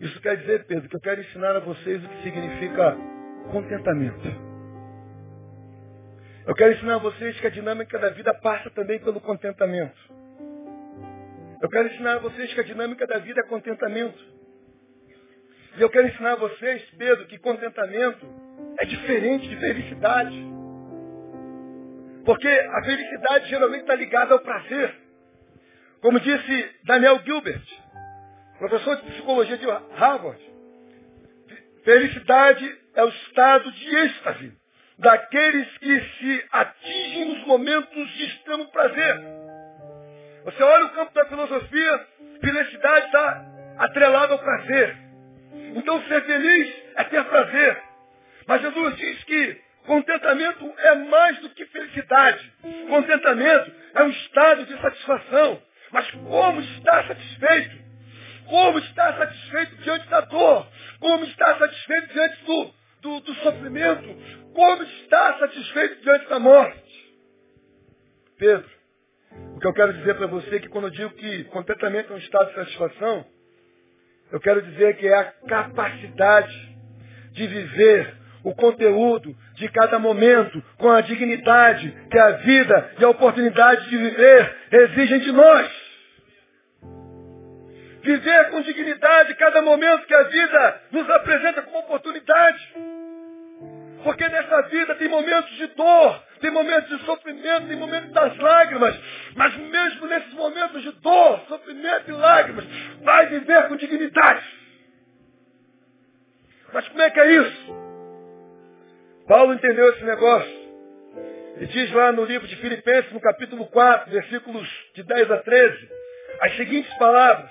Isso 0.00 0.20
quer 0.20 0.36
dizer, 0.38 0.66
Pedro, 0.66 0.88
que 0.88 0.96
eu 0.96 1.00
quero 1.00 1.20
ensinar 1.20 1.56
a 1.56 1.60
vocês 1.60 2.04
o 2.04 2.08
que 2.08 2.22
significa 2.22 2.96
contentamento. 3.50 4.28
Eu 6.46 6.54
quero 6.54 6.74
ensinar 6.74 6.96
a 6.96 6.98
vocês 6.98 7.40
que 7.40 7.46
a 7.46 7.50
dinâmica 7.50 7.98
da 7.98 8.10
vida 8.10 8.34
passa 8.34 8.70
também 8.70 8.98
pelo 9.00 9.20
contentamento. 9.20 9.98
Eu 11.62 11.70
quero 11.70 11.88
ensinar 11.88 12.16
a 12.16 12.18
vocês 12.18 12.52
que 12.52 12.60
a 12.60 12.64
dinâmica 12.64 13.06
da 13.06 13.18
vida 13.18 13.40
é 13.40 13.44
contentamento. 13.44 14.33
E 15.76 15.82
eu 15.82 15.90
quero 15.90 16.06
ensinar 16.06 16.32
a 16.32 16.36
vocês, 16.36 16.82
Pedro, 16.96 17.26
que 17.26 17.38
contentamento 17.38 18.26
é 18.78 18.84
diferente 18.86 19.48
de 19.48 19.56
felicidade. 19.56 20.54
Porque 22.24 22.48
a 22.48 22.84
felicidade 22.84 23.48
geralmente 23.48 23.82
está 23.82 23.94
ligada 23.94 24.34
ao 24.34 24.40
prazer. 24.40 24.94
Como 26.00 26.20
disse 26.20 26.70
Daniel 26.84 27.20
Gilbert, 27.24 27.62
professor 28.58 28.96
de 28.96 29.02
psicologia 29.12 29.58
de 29.58 29.66
Harvard, 29.66 30.40
felicidade 31.84 32.78
é 32.94 33.04
o 33.04 33.08
estado 33.08 33.70
de 33.72 33.96
êxtase 33.96 34.52
daqueles 34.98 35.78
que 35.78 36.00
se 36.00 36.44
atingem 36.52 37.24
nos 37.34 37.46
momentos 37.46 38.10
de 38.10 38.24
extremo 38.26 38.66
prazer. 38.68 39.20
Você 40.44 40.62
olha 40.62 40.86
o 40.86 40.90
campo 40.90 41.14
da 41.14 41.26
filosofia, 41.26 42.06
felicidade 42.40 43.06
está 43.06 43.46
atrelada 43.78 44.34
ao 44.34 44.38
prazer. 44.38 45.03
Então 45.74 46.02
ser 46.04 46.22
feliz 46.24 46.74
é 46.96 47.04
ter 47.04 47.24
prazer. 47.24 47.82
Mas 48.46 48.62
Jesus 48.62 48.96
diz 48.96 49.24
que 49.24 49.60
contentamento 49.86 50.72
é 50.78 50.94
mais 50.94 51.38
do 51.40 51.50
que 51.50 51.66
felicidade. 51.66 52.52
Contentamento 52.88 53.72
é 53.94 54.02
um 54.04 54.10
estado 54.10 54.64
de 54.66 54.80
satisfação. 54.80 55.62
Mas 55.90 56.10
como 56.10 56.60
está 56.60 57.04
satisfeito? 57.04 57.84
Como 58.46 58.78
está 58.78 59.16
satisfeito 59.16 59.76
diante 59.76 60.08
da 60.08 60.20
dor? 60.22 60.66
Como 61.00 61.24
está 61.24 61.58
satisfeito 61.58 62.12
diante 62.12 62.44
do, 62.44 62.74
do, 63.00 63.20
do 63.20 63.34
sofrimento? 63.36 64.08
Como 64.54 64.82
está 64.82 65.38
satisfeito 65.38 66.02
diante 66.02 66.28
da 66.28 66.38
morte? 66.38 66.84
Pedro, 68.38 68.70
o 69.56 69.60
que 69.60 69.66
eu 69.66 69.72
quero 69.72 69.92
dizer 69.94 70.14
para 70.14 70.26
você 70.26 70.56
é 70.56 70.60
que 70.60 70.68
quando 70.68 70.88
eu 70.88 70.90
digo 70.90 71.10
que 71.14 71.44
contentamento 71.44 72.12
é 72.12 72.16
um 72.16 72.18
estado 72.18 72.48
de 72.50 72.54
satisfação, 72.54 73.26
eu 74.34 74.40
quero 74.40 74.60
dizer 74.62 74.96
que 74.96 75.06
é 75.06 75.16
a 75.16 75.32
capacidade 75.46 76.76
de 77.30 77.46
viver 77.46 78.14
o 78.42 78.52
conteúdo 78.52 79.32
de 79.54 79.68
cada 79.68 79.96
momento 80.00 80.60
com 80.76 80.90
a 80.90 81.00
dignidade 81.02 81.88
que 82.10 82.18
a 82.18 82.30
vida 82.32 82.94
e 82.98 83.04
a 83.04 83.10
oportunidade 83.10 83.88
de 83.88 83.96
viver 83.96 84.56
exigem 84.72 85.20
de 85.20 85.30
nós. 85.30 85.70
Viver 88.02 88.50
com 88.50 88.60
dignidade 88.62 89.36
cada 89.36 89.62
momento 89.62 90.04
que 90.04 90.14
a 90.14 90.24
vida 90.24 90.80
nos 90.90 91.08
apresenta 91.10 91.62
como 91.62 91.78
oportunidade. 91.78 92.74
Porque 94.04 94.28
nessa 94.28 94.62
vida 94.68 94.94
tem 94.96 95.08
momentos 95.08 95.50
de 95.56 95.66
dor, 95.68 96.22
tem 96.38 96.50
momentos 96.50 96.90
de 96.90 97.06
sofrimento, 97.06 97.68
tem 97.68 97.76
momentos 97.76 98.10
das 98.12 98.36
lágrimas. 98.36 98.94
Mas 99.34 99.56
mesmo 99.56 100.06
nesses 100.06 100.32
momentos 100.34 100.82
de 100.82 100.92
dor, 101.00 101.40
sofrimento 101.48 102.10
e 102.10 102.12
lágrimas, 102.12 102.66
vai 103.00 103.26
viver 103.28 103.66
com 103.66 103.76
dignidade. 103.76 104.44
Mas 106.70 106.86
como 106.88 107.00
é 107.00 107.10
que 107.10 107.18
é 107.18 107.32
isso? 107.32 107.84
Paulo 109.26 109.54
entendeu 109.54 109.88
esse 109.94 110.04
negócio. 110.04 110.64
E 111.60 111.66
diz 111.66 111.90
lá 111.92 112.12
no 112.12 112.24
livro 112.24 112.46
de 112.46 112.56
Filipenses, 112.56 113.10
no 113.10 113.20
capítulo 113.20 113.66
4, 113.68 114.12
versículos 114.12 114.68
de 114.94 115.02
10 115.02 115.30
a 115.30 115.38
13, 115.38 115.90
as 116.42 116.56
seguintes 116.56 116.92
palavras. 116.98 117.50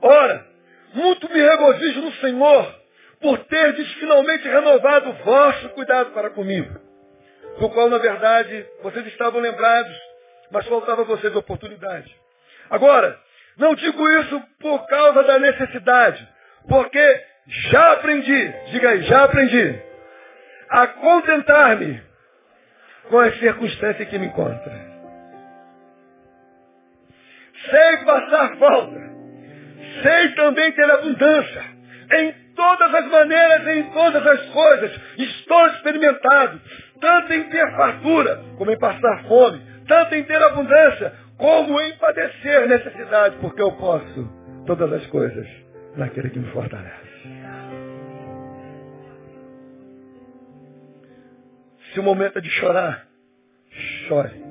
Ora, 0.00 0.46
muito 0.92 1.28
me 1.32 1.40
regozijo 1.40 2.00
no 2.00 2.12
Senhor 2.12 2.83
por 3.24 3.38
terdes 3.46 3.90
finalmente 3.94 4.46
renovado 4.46 5.08
o 5.08 5.12
vosso 5.24 5.70
cuidado 5.70 6.10
para 6.10 6.28
comigo. 6.28 6.78
Do 7.58 7.70
qual, 7.70 7.88
na 7.88 7.96
verdade, 7.96 8.66
vocês 8.82 9.06
estavam 9.06 9.40
lembrados, 9.40 9.96
mas 10.50 10.66
faltava 10.66 11.00
a 11.00 11.04
vocês 11.06 11.34
a 11.34 11.38
oportunidade. 11.38 12.14
Agora, 12.68 13.18
não 13.56 13.74
digo 13.74 14.06
isso 14.20 14.42
por 14.60 14.86
causa 14.88 15.22
da 15.22 15.38
necessidade, 15.38 16.28
porque 16.68 17.24
já 17.46 17.92
aprendi, 17.92 18.54
diga 18.72 18.90
aí, 18.90 19.02
já 19.04 19.24
aprendi, 19.24 19.82
a 20.68 20.86
contentar-me 20.88 22.02
com 23.08 23.18
as 23.20 23.38
circunstâncias 23.38 24.06
que 24.06 24.18
me 24.18 24.26
encontram. 24.26 24.94
Sei 27.70 27.96
passar 28.04 28.56
falta, 28.58 29.00
sei 30.02 30.28
também 30.34 30.72
ter 30.72 30.90
abundância. 30.90 31.74
Em 32.12 32.43
todas 32.54 32.94
as 32.94 33.10
maneiras, 33.10 33.76
em 33.76 33.90
todas 33.90 34.26
as 34.26 34.46
coisas, 34.50 35.00
estou 35.18 35.66
experimentado, 35.68 36.60
tanto 37.00 37.32
em 37.32 37.44
ter 37.44 37.76
fartura, 37.76 38.40
como 38.56 38.70
em 38.70 38.78
passar 38.78 39.24
fome, 39.28 39.60
tanto 39.86 40.14
em 40.14 40.24
ter 40.24 40.42
abundância, 40.42 41.12
como 41.36 41.80
em 41.80 41.96
padecer 41.96 42.68
necessidade, 42.68 43.36
porque 43.40 43.60
eu 43.60 43.72
posso 43.72 44.28
todas 44.66 44.92
as 44.92 45.06
coisas 45.08 45.46
naquele 45.96 46.30
que 46.30 46.38
me 46.38 46.50
fortalece. 46.50 47.14
Se 51.92 52.00
o 52.00 52.02
momento 52.02 52.38
é 52.38 52.40
de 52.40 52.50
chorar, 52.50 53.06
chore. 54.08 54.44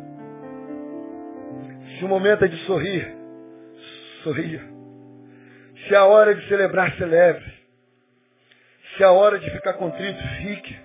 Se 1.98 2.06
o 2.06 2.08
momento 2.08 2.46
é 2.46 2.48
de 2.48 2.58
sorrir, 2.66 3.14
sorria. 4.24 4.62
Se 5.88 5.94
é 5.94 5.98
a 5.98 6.06
hora 6.06 6.34
de 6.34 6.48
celebrar, 6.48 6.96
celebre. 6.96 7.53
Se 8.96 9.02
é 9.02 9.06
a 9.08 9.12
hora 9.12 9.40
de 9.40 9.50
ficar 9.50 9.74
contrito, 9.74 10.22
fique. 10.38 10.80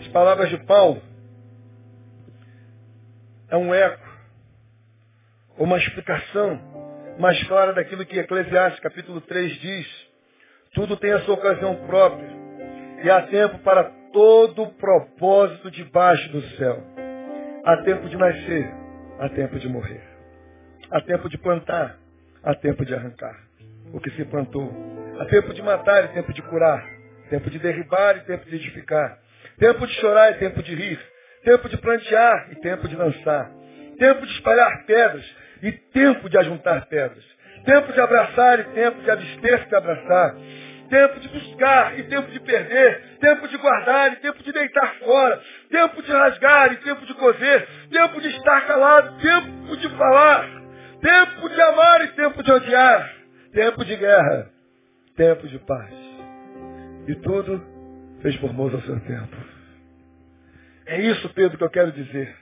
As 0.00 0.08
palavras 0.08 0.50
de 0.50 0.58
Paulo 0.66 1.00
é 3.48 3.56
um 3.56 3.72
eco, 3.72 4.06
uma 5.56 5.78
explicação 5.78 6.60
mais 7.18 7.42
clara 7.44 7.72
daquilo 7.72 8.04
que 8.04 8.18
Eclesiastes 8.18 8.80
capítulo 8.80 9.22
3 9.22 9.52
diz. 9.60 10.10
Tudo 10.74 10.96
tem 10.98 11.12
a 11.12 11.20
sua 11.20 11.34
ocasião 11.34 11.74
própria. 11.86 12.30
E 13.02 13.10
há 13.10 13.26
tempo 13.28 13.60
para 13.60 13.84
todo 14.12 14.72
propósito 14.72 15.70
debaixo 15.70 16.30
do 16.32 16.42
céu. 16.56 16.82
Há 17.64 17.78
tempo 17.78 18.08
de 18.10 18.16
nascer, 18.18 18.74
há 19.18 19.28
tempo 19.30 19.58
de 19.58 19.68
morrer. 19.68 20.02
Há 20.90 21.00
tempo 21.00 21.30
de 21.30 21.38
plantar, 21.38 21.96
há 22.42 22.54
tempo 22.54 22.84
de 22.84 22.94
arrancar 22.94 23.51
o 23.92 24.00
que 24.00 24.10
se 24.10 24.24
plantou. 24.24 24.72
Há 25.20 25.26
tempo 25.26 25.52
de 25.52 25.62
matar 25.62 26.04
e 26.04 26.08
tempo 26.08 26.32
de 26.32 26.42
curar. 26.42 26.84
Tempo 27.30 27.50
de 27.50 27.58
derribar 27.58 28.16
e 28.16 28.20
tempo 28.20 28.44
de 28.46 28.56
edificar. 28.56 29.18
Tempo 29.58 29.86
de 29.86 29.92
chorar 29.94 30.32
e 30.32 30.34
tempo 30.34 30.62
de 30.62 30.74
rir. 30.74 31.00
Tempo 31.44 31.68
de 31.68 31.76
plantear 31.76 32.48
e 32.52 32.56
tempo 32.56 32.88
de 32.88 32.96
lançar. 32.96 33.50
Tempo 33.98 34.26
de 34.26 34.32
espalhar 34.32 34.84
pedras 34.86 35.24
e 35.62 35.72
tempo 35.72 36.28
de 36.28 36.38
ajuntar 36.38 36.86
pedras. 36.86 37.24
Tempo 37.64 37.92
de 37.92 38.00
abraçar 38.00 38.60
e 38.60 38.64
tempo 38.64 39.02
de 39.02 39.10
abster-se 39.10 39.68
de 39.68 39.76
abraçar. 39.76 40.34
Tempo 40.88 41.20
de 41.20 41.28
buscar 41.28 41.98
e 41.98 42.02
tempo 42.04 42.30
de 42.30 42.40
perder. 42.40 43.18
Tempo 43.20 43.48
de 43.48 43.56
guardar 43.56 44.12
e 44.14 44.16
tempo 44.16 44.42
de 44.42 44.52
deitar 44.52 44.94
fora. 44.96 45.40
Tempo 45.70 46.02
de 46.02 46.10
rasgar 46.10 46.72
e 46.72 46.76
tempo 46.76 47.06
de 47.06 47.14
coser. 47.14 47.68
Tempo 47.90 48.20
de 48.20 48.28
estar 48.28 48.66
calado. 48.66 49.20
Tempo 49.20 49.76
de 49.76 49.88
falar. 49.90 50.48
Tempo 51.00 51.48
de 51.48 51.60
amar 51.60 52.04
e 52.04 52.08
tempo 52.08 52.42
de 52.42 52.52
odiar. 52.52 53.21
Tempo 53.52 53.84
de 53.84 53.96
guerra. 53.96 54.50
Tempo 55.14 55.46
de 55.46 55.58
paz. 55.58 55.92
E 57.06 57.14
tudo 57.16 57.62
fez 58.22 58.34
formoso 58.36 58.76
ao 58.76 58.82
seu 58.82 58.98
tempo. 59.00 59.36
É 60.86 61.00
isso, 61.02 61.28
Pedro, 61.34 61.58
que 61.58 61.64
eu 61.64 61.70
quero 61.70 61.92
dizer. 61.92 62.34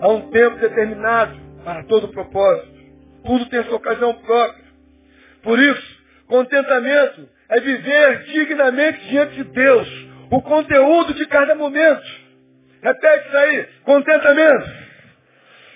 Há 0.00 0.08
um 0.08 0.30
tempo 0.30 0.56
determinado 0.56 1.38
para 1.62 1.84
todo 1.84 2.08
propósito. 2.08 2.72
Tudo 3.24 3.46
tem 3.50 3.62
sua 3.64 3.76
ocasião 3.76 4.14
própria. 4.14 4.64
Por 5.42 5.58
isso, 5.58 6.02
contentamento 6.26 7.28
é 7.50 7.60
viver 7.60 8.24
dignamente 8.24 9.08
diante 9.08 9.34
de 9.34 9.44
Deus. 9.44 9.88
O 10.30 10.40
conteúdo 10.40 11.12
de 11.12 11.26
cada 11.26 11.54
momento. 11.54 12.02
Repete 12.82 13.28
isso 13.28 13.36
aí. 13.36 13.68
Contentamento 13.84 14.72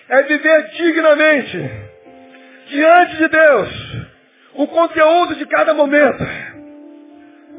é 0.08 0.22
viver 0.22 0.70
dignamente 0.70 1.70
diante 2.68 3.16
de 3.18 3.28
Deus 3.28 3.85
o 4.56 4.66
conteúdo 4.68 5.34
de 5.36 5.46
cada 5.46 5.74
momento. 5.74 6.22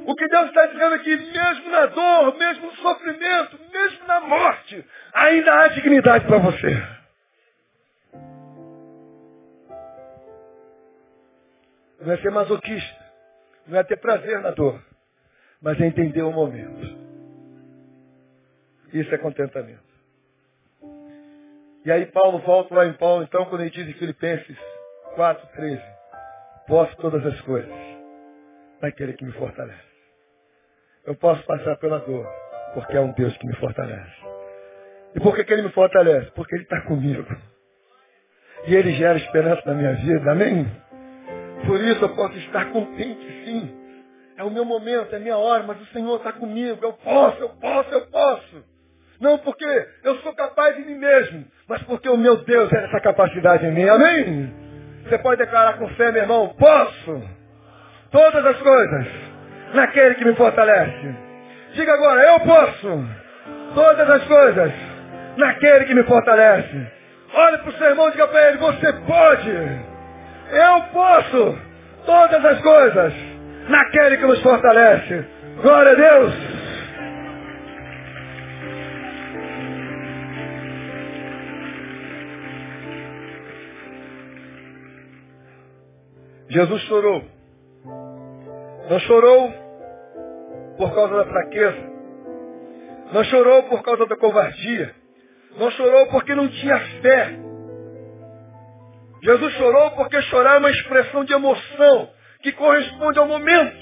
O 0.06 0.16
que 0.16 0.28
Deus 0.28 0.48
está 0.48 0.66
dizendo 0.68 0.96
aqui, 0.96 1.16
mesmo 1.16 1.70
na 1.70 1.86
dor, 1.88 2.38
mesmo 2.38 2.68
no 2.68 2.76
sofrimento, 2.78 3.60
mesmo 3.72 4.08
na 4.08 4.22
morte, 4.22 4.86
ainda 5.14 5.54
há 5.54 5.68
dignidade 5.68 6.26
para 6.26 6.38
você. 6.38 6.98
Não 12.00 12.14
é 12.14 12.18
ser 12.18 12.32
masoquista, 12.32 13.06
não 13.68 13.78
é 13.78 13.84
ter 13.84 13.98
prazer 13.98 14.40
na 14.40 14.52
dor, 14.52 14.82
mas 15.62 15.80
é 15.82 15.86
entender 15.86 16.22
o 16.22 16.32
momento. 16.32 16.98
Isso 18.94 19.14
é 19.14 19.18
contentamento. 19.18 19.86
E 21.84 21.92
aí 21.92 22.06
Paulo 22.06 22.40
volta 22.40 22.74
lá 22.74 22.86
em 22.86 22.94
Paulo, 22.94 23.24
então, 23.24 23.46
quando 23.46 23.62
ele 23.62 23.72
diz 23.72 23.88
em 23.88 23.94
Filipenses 23.94 24.58
4, 25.16 25.48
13, 25.56 25.97
posso 26.68 26.96
todas 26.98 27.26
as 27.26 27.40
coisas 27.42 27.74
naquele 28.82 29.14
que 29.14 29.26
me 29.26 29.32
fortalece. 29.34 29.88
Eu 31.06 31.16
posso 31.16 31.44
passar 31.46 31.78
pela 31.78 32.00
dor, 32.00 32.28
porque 32.74 32.96
é 32.96 33.00
um 33.00 33.14
Deus 33.14 33.36
que 33.38 33.48
me 33.48 33.56
fortalece. 33.56 34.28
E 35.16 35.20
por 35.20 35.36
que, 35.36 35.44
que 35.44 35.54
ele 35.54 35.64
me 35.64 35.72
fortalece? 35.72 36.30
Porque 36.32 36.54
ele 36.56 36.64
está 36.64 36.82
comigo. 36.82 37.26
E 38.68 38.76
ele 38.76 38.92
gera 38.94 39.18
esperança 39.18 39.62
na 39.66 39.74
minha 39.74 39.94
vida, 39.94 40.32
amém? 40.32 40.68
Por 41.66 41.80
isso 41.80 42.04
eu 42.04 42.16
posso 42.16 42.38
estar 42.38 42.72
contente, 42.72 43.26
sim. 43.46 43.74
É 44.38 44.44
o 44.44 44.52
meu 44.52 44.66
momento, 44.66 45.14
é 45.14 45.16
a 45.16 45.20
minha 45.20 45.38
hora, 45.38 45.64
mas 45.64 45.82
o 45.82 45.86
Senhor 45.88 46.18
está 46.18 46.34
comigo. 46.34 46.78
Eu 46.84 46.94
posso, 46.94 47.42
eu 47.42 47.50
posso, 47.50 47.90
eu 47.92 48.08
posso. 48.08 48.64
Não 49.20 49.40
porque 49.40 49.66
eu 50.04 50.18
sou 50.18 50.34
capaz 50.36 50.76
de 50.76 50.84
mim 50.84 50.96
mesmo, 50.96 51.46
mas 51.68 51.82
porque 51.84 52.08
o 52.08 52.18
meu 52.18 52.44
Deus 52.44 52.70
gera 52.70 52.88
essa 52.88 53.00
capacidade 53.00 53.66
em 53.66 53.72
mim. 53.72 53.90
Amém? 53.90 54.67
Você 55.08 55.18
pode 55.20 55.38
declarar 55.38 55.78
com 55.78 55.88
fé, 55.90 56.12
meu 56.12 56.24
irmão, 56.24 56.54
posso. 56.60 57.24
Todas 58.12 58.46
as 58.46 58.58
coisas 58.58 59.08
naquele 59.74 60.16
que 60.16 60.26
me 60.26 60.36
fortalece. 60.36 61.16
Diga 61.74 61.94
agora, 61.94 62.22
eu 62.24 62.40
posso. 62.42 63.06
Todas 63.74 64.10
as 64.10 64.24
coisas 64.26 64.74
naquele 65.38 65.86
que 65.86 65.94
me 65.94 66.04
fortalece. 66.04 66.88
Olhe 67.34 67.58
para 67.60 67.70
o 67.70 67.74
seu 67.74 67.88
irmão 67.88 68.10
e 68.10 68.12
diga 68.12 68.28
para 68.28 68.50
ele, 68.50 68.58
você 68.58 68.94
pode. 68.94 69.50
Eu 70.52 70.82
posso. 70.92 71.58
Todas 72.06 72.44
as 72.44 72.62
coisas 72.62 73.14
naquele 73.70 74.18
que 74.18 74.26
nos 74.26 74.42
fortalece. 74.42 75.26
Glória 75.62 75.92
a 75.94 75.96
Deus. 75.96 76.57
Jesus 86.58 86.82
chorou. 86.86 87.24
Não 88.90 89.00
chorou 89.02 89.54
por 90.76 90.92
causa 90.96 91.18
da 91.18 91.26
fraqueza. 91.26 91.78
Não 93.14 93.24
chorou 93.26 93.64
por 93.64 93.84
causa 93.84 94.08
da 94.08 94.16
covardia. 94.16 94.96
Não 95.56 95.70
chorou 95.70 96.08
porque 96.08 96.34
não 96.34 96.48
tinha 96.48 96.80
fé. 97.04 97.38
Jesus 99.22 99.54
chorou 99.54 99.92
porque 99.92 100.20
chorar 100.24 100.56
é 100.56 100.58
uma 100.58 100.72
expressão 100.72 101.24
de 101.26 101.34
emoção 101.34 102.10
que 102.42 102.52
corresponde 102.54 103.20
ao 103.20 103.28
momento. 103.28 103.78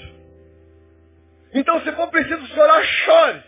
Então, 1.54 1.80
se 1.80 1.90
for 1.92 2.08
preciso 2.08 2.46
chorar, 2.48 2.84
chore. 2.84 3.42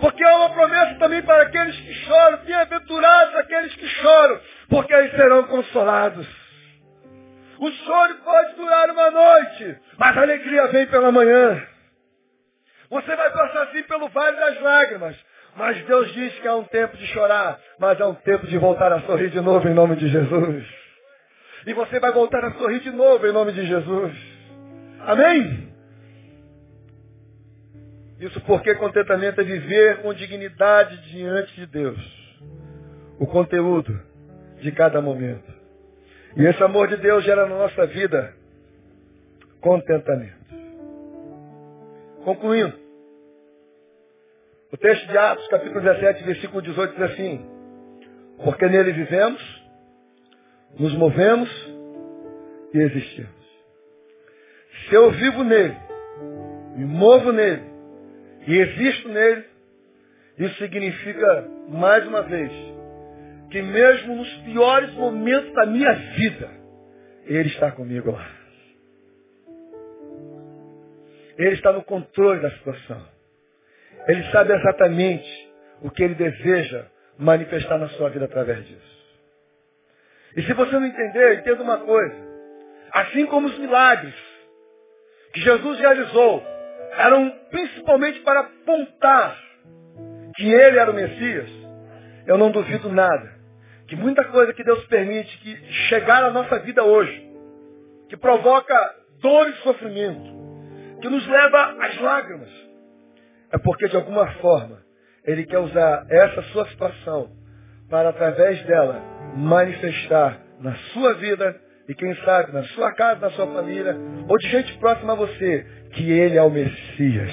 Porque 0.00 0.24
há 0.24 0.36
uma 0.38 0.50
promessa 0.50 0.96
também 0.96 1.22
para 1.22 1.44
aqueles 1.44 1.76
que 1.76 1.94
choram. 1.94 2.38
Bem-aventurados 2.38 3.36
aqueles 3.36 3.76
que 3.76 3.86
choram, 3.86 4.40
porque 4.68 4.92
eles 4.92 5.12
serão 5.12 5.44
consolados. 5.44 6.37
O 7.60 7.70
choro 7.70 8.14
pode 8.24 8.54
durar 8.54 8.90
uma 8.90 9.10
noite, 9.10 9.76
mas 9.96 10.16
a 10.16 10.22
alegria 10.22 10.68
vem 10.68 10.86
pela 10.86 11.10
manhã. 11.10 11.66
Você 12.90 13.16
vai 13.16 13.30
passar 13.30 13.62
assim 13.64 13.82
pelo 13.82 14.08
vale 14.08 14.36
das 14.36 14.60
lágrimas, 14.60 15.16
mas 15.56 15.84
Deus 15.84 16.12
diz 16.12 16.32
que 16.38 16.48
há 16.48 16.56
um 16.56 16.64
tempo 16.64 16.96
de 16.96 17.06
chorar, 17.08 17.58
mas 17.78 18.00
há 18.00 18.06
um 18.06 18.14
tempo 18.14 18.46
de 18.46 18.56
voltar 18.58 18.92
a 18.92 19.00
sorrir 19.02 19.30
de 19.30 19.40
novo 19.40 19.68
em 19.68 19.74
nome 19.74 19.96
de 19.96 20.08
Jesus. 20.08 20.64
E 21.66 21.72
você 21.74 21.98
vai 21.98 22.12
voltar 22.12 22.44
a 22.44 22.52
sorrir 22.54 22.80
de 22.80 22.90
novo 22.90 23.26
em 23.26 23.32
nome 23.32 23.52
de 23.52 23.66
Jesus. 23.66 24.16
Amém? 25.00 25.68
Isso 28.20 28.40
porque 28.42 28.74
contentamento 28.76 29.40
é 29.40 29.44
viver 29.44 30.02
com 30.02 30.14
dignidade 30.14 30.96
diante 31.10 31.54
de 31.54 31.66
Deus. 31.66 31.98
O 33.18 33.26
conteúdo 33.26 34.00
de 34.60 34.72
cada 34.72 35.00
momento. 35.00 35.57
E 36.38 36.46
esse 36.46 36.62
amor 36.62 36.86
de 36.86 36.96
Deus 36.98 37.24
gera 37.24 37.46
na 37.48 37.56
nossa 37.56 37.84
vida 37.88 38.32
contentamento. 39.60 40.38
Concluindo, 42.24 42.78
o 44.70 44.76
texto 44.76 45.08
de 45.08 45.18
Atos, 45.18 45.48
capítulo 45.48 45.80
17, 45.80 46.22
versículo 46.22 46.62
18, 46.62 46.92
diz 46.92 47.02
assim, 47.10 47.44
porque 48.44 48.68
nele 48.68 48.92
vivemos, 48.92 49.42
nos 50.78 50.94
movemos 50.94 51.50
e 52.72 52.78
existimos. 52.78 53.48
Se 54.88 54.94
eu 54.94 55.10
vivo 55.10 55.42
nele, 55.42 55.76
me 56.76 56.84
movo 56.84 57.32
nele 57.32 57.64
e 58.46 58.58
existo 58.58 59.08
nele, 59.08 59.44
isso 60.38 60.54
significa, 60.58 61.48
mais 61.68 62.06
uma 62.06 62.22
vez, 62.22 62.52
que 63.50 63.62
mesmo 63.62 64.16
nos 64.16 64.28
piores 64.42 64.92
momentos 64.94 65.52
da 65.54 65.66
minha 65.66 65.92
vida, 65.92 66.50
Ele 67.26 67.48
está 67.48 67.72
comigo 67.72 68.10
lá. 68.10 68.30
Ele 71.38 71.54
está 71.54 71.72
no 71.72 71.82
controle 71.82 72.40
da 72.40 72.50
situação. 72.50 73.06
Ele 74.06 74.22
sabe 74.30 74.52
exatamente 74.54 75.48
o 75.82 75.90
que 75.90 76.02
Ele 76.02 76.14
deseja 76.14 76.86
manifestar 77.16 77.78
na 77.78 77.88
sua 77.90 78.10
vida 78.10 78.26
através 78.26 78.66
disso. 78.66 78.98
E 80.36 80.42
se 80.42 80.52
você 80.52 80.72
não 80.72 80.86
entender, 80.86 81.38
entenda 81.38 81.62
uma 81.62 81.78
coisa. 81.78 82.28
Assim 82.92 83.26
como 83.26 83.48
os 83.48 83.58
milagres 83.58 84.14
que 85.32 85.40
Jesus 85.40 85.78
realizou 85.78 86.42
eram 86.92 87.30
principalmente 87.50 88.20
para 88.20 88.40
apontar 88.40 89.38
que 90.36 90.52
Ele 90.52 90.78
era 90.78 90.90
o 90.90 90.94
Messias, 90.94 91.50
eu 92.26 92.36
não 92.36 92.50
duvido 92.50 92.88
nada 92.90 93.37
que 93.88 93.96
muita 93.96 94.22
coisa 94.24 94.52
que 94.52 94.62
Deus 94.62 94.84
permite 94.84 95.36
que 95.38 95.72
chegar 95.88 96.22
à 96.22 96.30
nossa 96.30 96.58
vida 96.60 96.84
hoje, 96.84 97.26
que 98.08 98.16
provoca 98.16 98.74
dor 99.20 99.48
e 99.48 99.52
sofrimento, 99.62 100.38
que 101.00 101.08
nos 101.08 101.26
leva 101.26 101.76
às 101.80 102.00
lágrimas, 102.00 102.50
é 103.50 103.58
porque 103.58 103.88
de 103.88 103.96
alguma 103.96 104.26
forma 104.34 104.78
Ele 105.24 105.44
quer 105.46 105.58
usar 105.58 106.06
essa 106.10 106.42
sua 106.44 106.68
situação 106.68 107.30
para 107.88 108.10
através 108.10 108.62
dela 108.64 109.02
manifestar 109.34 110.38
na 110.60 110.74
sua 110.92 111.14
vida 111.14 111.58
e 111.88 111.94
quem 111.94 112.14
sabe 112.16 112.52
na 112.52 112.64
sua 112.64 112.92
casa, 112.92 113.20
na 113.20 113.30
sua 113.30 113.46
família, 113.46 113.96
ou 114.28 114.36
de 114.36 114.48
gente 114.50 114.76
próxima 114.78 115.14
a 115.14 115.16
você, 115.16 115.66
que 115.92 116.10
Ele 116.12 116.36
é 116.36 116.42
o 116.42 116.50
Messias, 116.50 117.32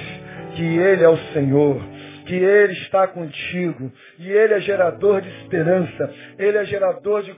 que 0.55 0.63
Ele 0.77 1.03
é 1.03 1.09
o 1.09 1.17
Senhor, 1.33 1.81
que 2.25 2.35
Ele 2.35 2.73
está 2.73 3.07
contigo. 3.07 3.91
E 4.19 4.31
Ele 4.31 4.55
é 4.55 4.59
gerador 4.61 5.21
de 5.21 5.29
esperança. 5.41 6.13
Ele 6.37 6.57
é 6.57 6.65
gerador 6.65 7.23
de 7.23 7.35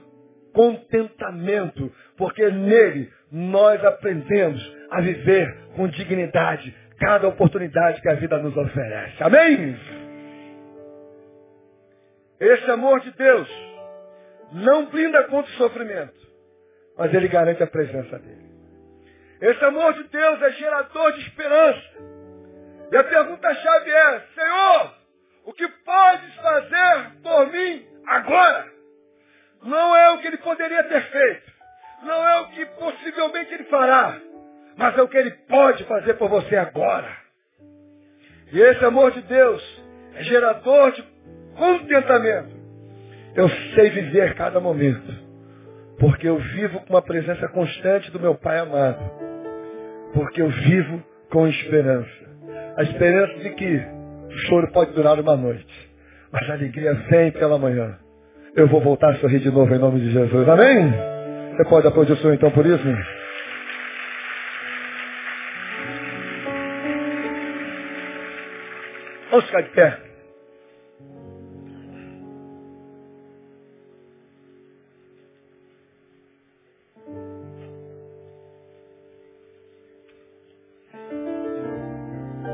contentamento. 0.52 1.92
Porque 2.16 2.50
nele 2.50 3.10
nós 3.30 3.84
aprendemos 3.84 4.76
a 4.90 5.00
viver 5.00 5.54
com 5.76 5.86
dignidade 5.88 6.74
cada 6.98 7.28
oportunidade 7.28 8.00
que 8.00 8.08
a 8.08 8.14
vida 8.14 8.38
nos 8.38 8.56
oferece. 8.56 9.22
Amém? 9.22 9.78
Esse 12.40 12.70
amor 12.70 13.00
de 13.00 13.10
Deus 13.12 13.48
não 14.52 14.86
blinda 14.86 15.24
contra 15.24 15.50
o 15.50 15.56
sofrimento, 15.56 16.18
mas 16.96 17.12
ele 17.12 17.28
garante 17.28 17.62
a 17.62 17.66
presença 17.66 18.18
dele. 18.18 18.48
Esse 19.40 19.64
amor 19.64 19.92
de 19.94 20.04
Deus 20.04 20.42
é 20.42 20.50
gerador 20.52 21.12
de 21.12 21.20
esperança. 21.20 22.17
E 22.90 22.96
a 22.96 23.04
pergunta-chave 23.04 23.90
é, 23.90 24.20
Senhor, 24.34 24.94
o 25.44 25.52
que 25.52 25.68
podes 25.68 26.34
fazer 26.36 27.10
por 27.22 27.52
mim 27.52 27.86
agora? 28.06 28.66
Não 29.62 29.96
é 29.96 30.10
o 30.10 30.18
que 30.18 30.28
ele 30.28 30.38
poderia 30.38 30.82
ter 30.84 31.02
feito. 31.02 31.52
Não 32.02 32.28
é 32.28 32.40
o 32.40 32.48
que 32.48 32.66
possivelmente 32.66 33.54
ele 33.54 33.64
fará. 33.64 34.18
Mas 34.76 34.96
é 34.96 35.02
o 35.02 35.08
que 35.08 35.16
ele 35.16 35.32
pode 35.48 35.84
fazer 35.84 36.14
por 36.14 36.28
você 36.28 36.56
agora. 36.56 37.10
E 38.52 38.60
esse 38.60 38.84
amor 38.84 39.10
de 39.10 39.20
Deus 39.22 39.82
é 40.14 40.22
gerador 40.22 40.92
de 40.92 41.02
contentamento. 41.56 42.56
Eu 43.34 43.48
sei 43.74 43.90
viver 43.90 44.34
cada 44.34 44.60
momento. 44.60 45.12
Porque 45.98 46.28
eu 46.28 46.38
vivo 46.38 46.80
com 46.80 46.94
uma 46.94 47.02
presença 47.02 47.48
constante 47.48 48.10
do 48.10 48.20
meu 48.20 48.36
Pai 48.36 48.58
amado. 48.58 49.00
Porque 50.14 50.40
eu 50.40 50.48
vivo 50.48 51.02
com 51.30 51.46
esperança. 51.48 52.17
A 52.78 52.82
esperança 52.84 53.34
de 53.40 53.50
que 53.50 53.76
o 53.76 54.38
choro 54.46 54.70
pode 54.70 54.92
durar 54.92 55.18
uma 55.18 55.36
noite, 55.36 55.66
mas 56.30 56.48
a 56.48 56.52
alegria 56.52 56.94
vem 57.10 57.32
pela 57.32 57.58
manhã. 57.58 57.98
Eu 58.54 58.68
vou 58.68 58.80
voltar 58.80 59.10
a 59.10 59.14
sorrir 59.16 59.40
de 59.40 59.50
novo 59.50 59.74
em 59.74 59.78
nome 59.80 59.98
de 59.98 60.12
Jesus. 60.12 60.48
Amém? 60.48 60.94
Você 61.56 61.64
pode 61.68 61.88
aplaudir 61.88 62.12
o 62.12 62.16
Senhor 62.18 62.34
então 62.34 62.52
por 62.52 62.64
isso? 62.64 62.84
Vamos 69.32 69.46
ficar 69.46 69.62
de 69.62 69.70
pé. 69.70 70.07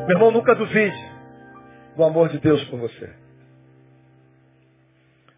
Meu 0.07 0.17
irmão, 0.17 0.31
nunca 0.31 0.55
duvide 0.55 1.15
do 1.97 2.05
amor 2.05 2.29
de 2.29 2.39
Deus 2.39 2.63
por 2.65 2.79
você. 2.79 3.11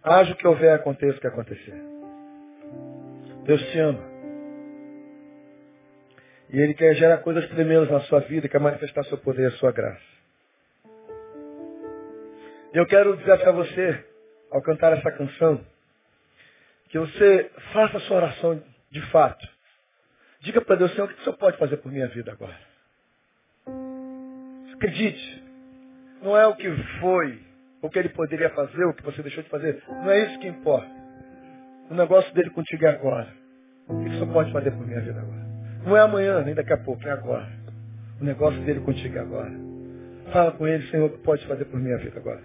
Haja 0.03 0.33
o 0.33 0.37
que 0.37 0.47
houver, 0.47 0.75
aconteça 0.75 1.17
o 1.19 1.21
que 1.21 1.27
acontecer. 1.29 1.81
Deus 3.45 3.62
te 3.71 3.79
ama. 3.79 4.03
E 6.51 6.61
Ele 6.61 6.75
quer 6.75 6.95
gerar 6.95 7.19
coisas 7.19 7.49
tremendas 7.49 7.89
na 7.91 8.01
sua 8.03 8.21
vida, 8.21 8.49
quer 8.49 8.59
manifestar 8.59 9.05
seu 9.05 9.19
poder 9.19 9.43
e 9.43 9.47
a 9.47 9.59
sua 9.59 9.71
graça. 9.71 10.03
Eu 12.73 12.87
quero 12.87 13.17
desafiar 13.17 13.53
você, 13.53 14.05
ao 14.51 14.61
cantar 14.62 14.93
essa 14.93 15.12
canção, 15.12 15.64
que 16.89 16.99
você 16.99 17.51
faça 17.73 17.99
a 17.99 18.01
sua 18.01 18.17
oração 18.17 18.62
de 18.91 19.01
fato. 19.12 19.47
Diga 20.41 20.61
para 20.61 20.75
Deus, 20.75 20.93
Senhor, 20.93 21.09
o 21.09 21.14
que 21.14 21.21
o 21.21 21.25
Senhor 21.25 21.37
pode 21.37 21.57
fazer 21.57 21.77
por 21.77 21.93
minha 21.93 22.09
vida 22.09 22.33
agora? 22.33 22.76
Acredite, 24.77 25.43
não 26.22 26.37
é 26.37 26.47
o 26.47 26.55
que 26.55 26.70
foi, 27.01 27.41
o 27.81 27.89
que 27.89 27.99
ele 27.99 28.11
poderia 28.11 28.51
fazer, 28.51 28.85
o 28.85 28.95
que 28.95 29.03
você 29.03 29.22
deixou 29.22 29.43
de 29.43 29.49
fazer. 29.49 29.83
Não 29.89 30.11
é 30.11 30.27
isso 30.27 30.39
que 30.39 30.49
importa. 30.49 30.91
O 31.91 31.95
negócio 31.95 32.33
dele 32.35 32.51
contigo 32.51 32.85
é 32.85 32.89
agora. 32.89 33.29
O 33.89 34.03
Senhor 34.03 34.33
pode 34.33 34.53
fazer 34.53 34.72
por 34.72 34.87
minha 34.87 35.01
vida 35.01 35.20
agora? 35.20 35.47
Não 35.85 35.97
é 35.97 36.01
amanhã, 36.01 36.43
nem 36.43 36.55
daqui 36.55 36.72
a 36.72 36.79
pouco, 36.79 37.07
é 37.07 37.11
agora. 37.11 37.49
O 38.20 38.24
negócio 38.24 38.61
dele 38.62 38.81
contigo 38.81 39.16
é 39.16 39.20
agora. 39.20 39.53
Fala 40.33 40.53
com 40.53 40.66
ele, 40.66 40.87
Senhor, 40.91 41.07
o 41.07 41.11
que 41.11 41.18
pode 41.18 41.47
fazer 41.47 41.64
por 41.66 41.81
minha 41.81 41.97
vida 41.99 42.18
agora? 42.18 42.43